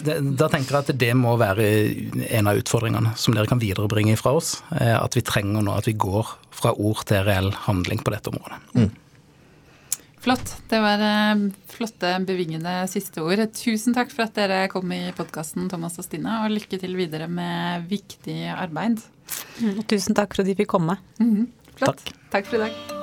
[0.08, 1.68] det- Da tenker jeg at det må være
[2.30, 4.62] en av utfordringene som dere kan viderebringe fra oss.
[4.80, 8.30] eh, At vi trenger nå at vi går fra ord til reell handling på dette
[8.32, 8.90] området.
[10.24, 10.54] Flott.
[10.70, 13.42] Det var eh, flotte, bevingende siste ord.
[13.52, 17.28] Tusen takk for at dere kom i podkasten, Thomas og Stina, og lykke til videre
[17.28, 19.04] med viktig arbeid.
[19.74, 20.96] Og tusen takk for at de fikk komme.
[21.20, 21.46] Mhm.
[21.76, 22.08] Flott.
[22.32, 22.93] Takk for i dag.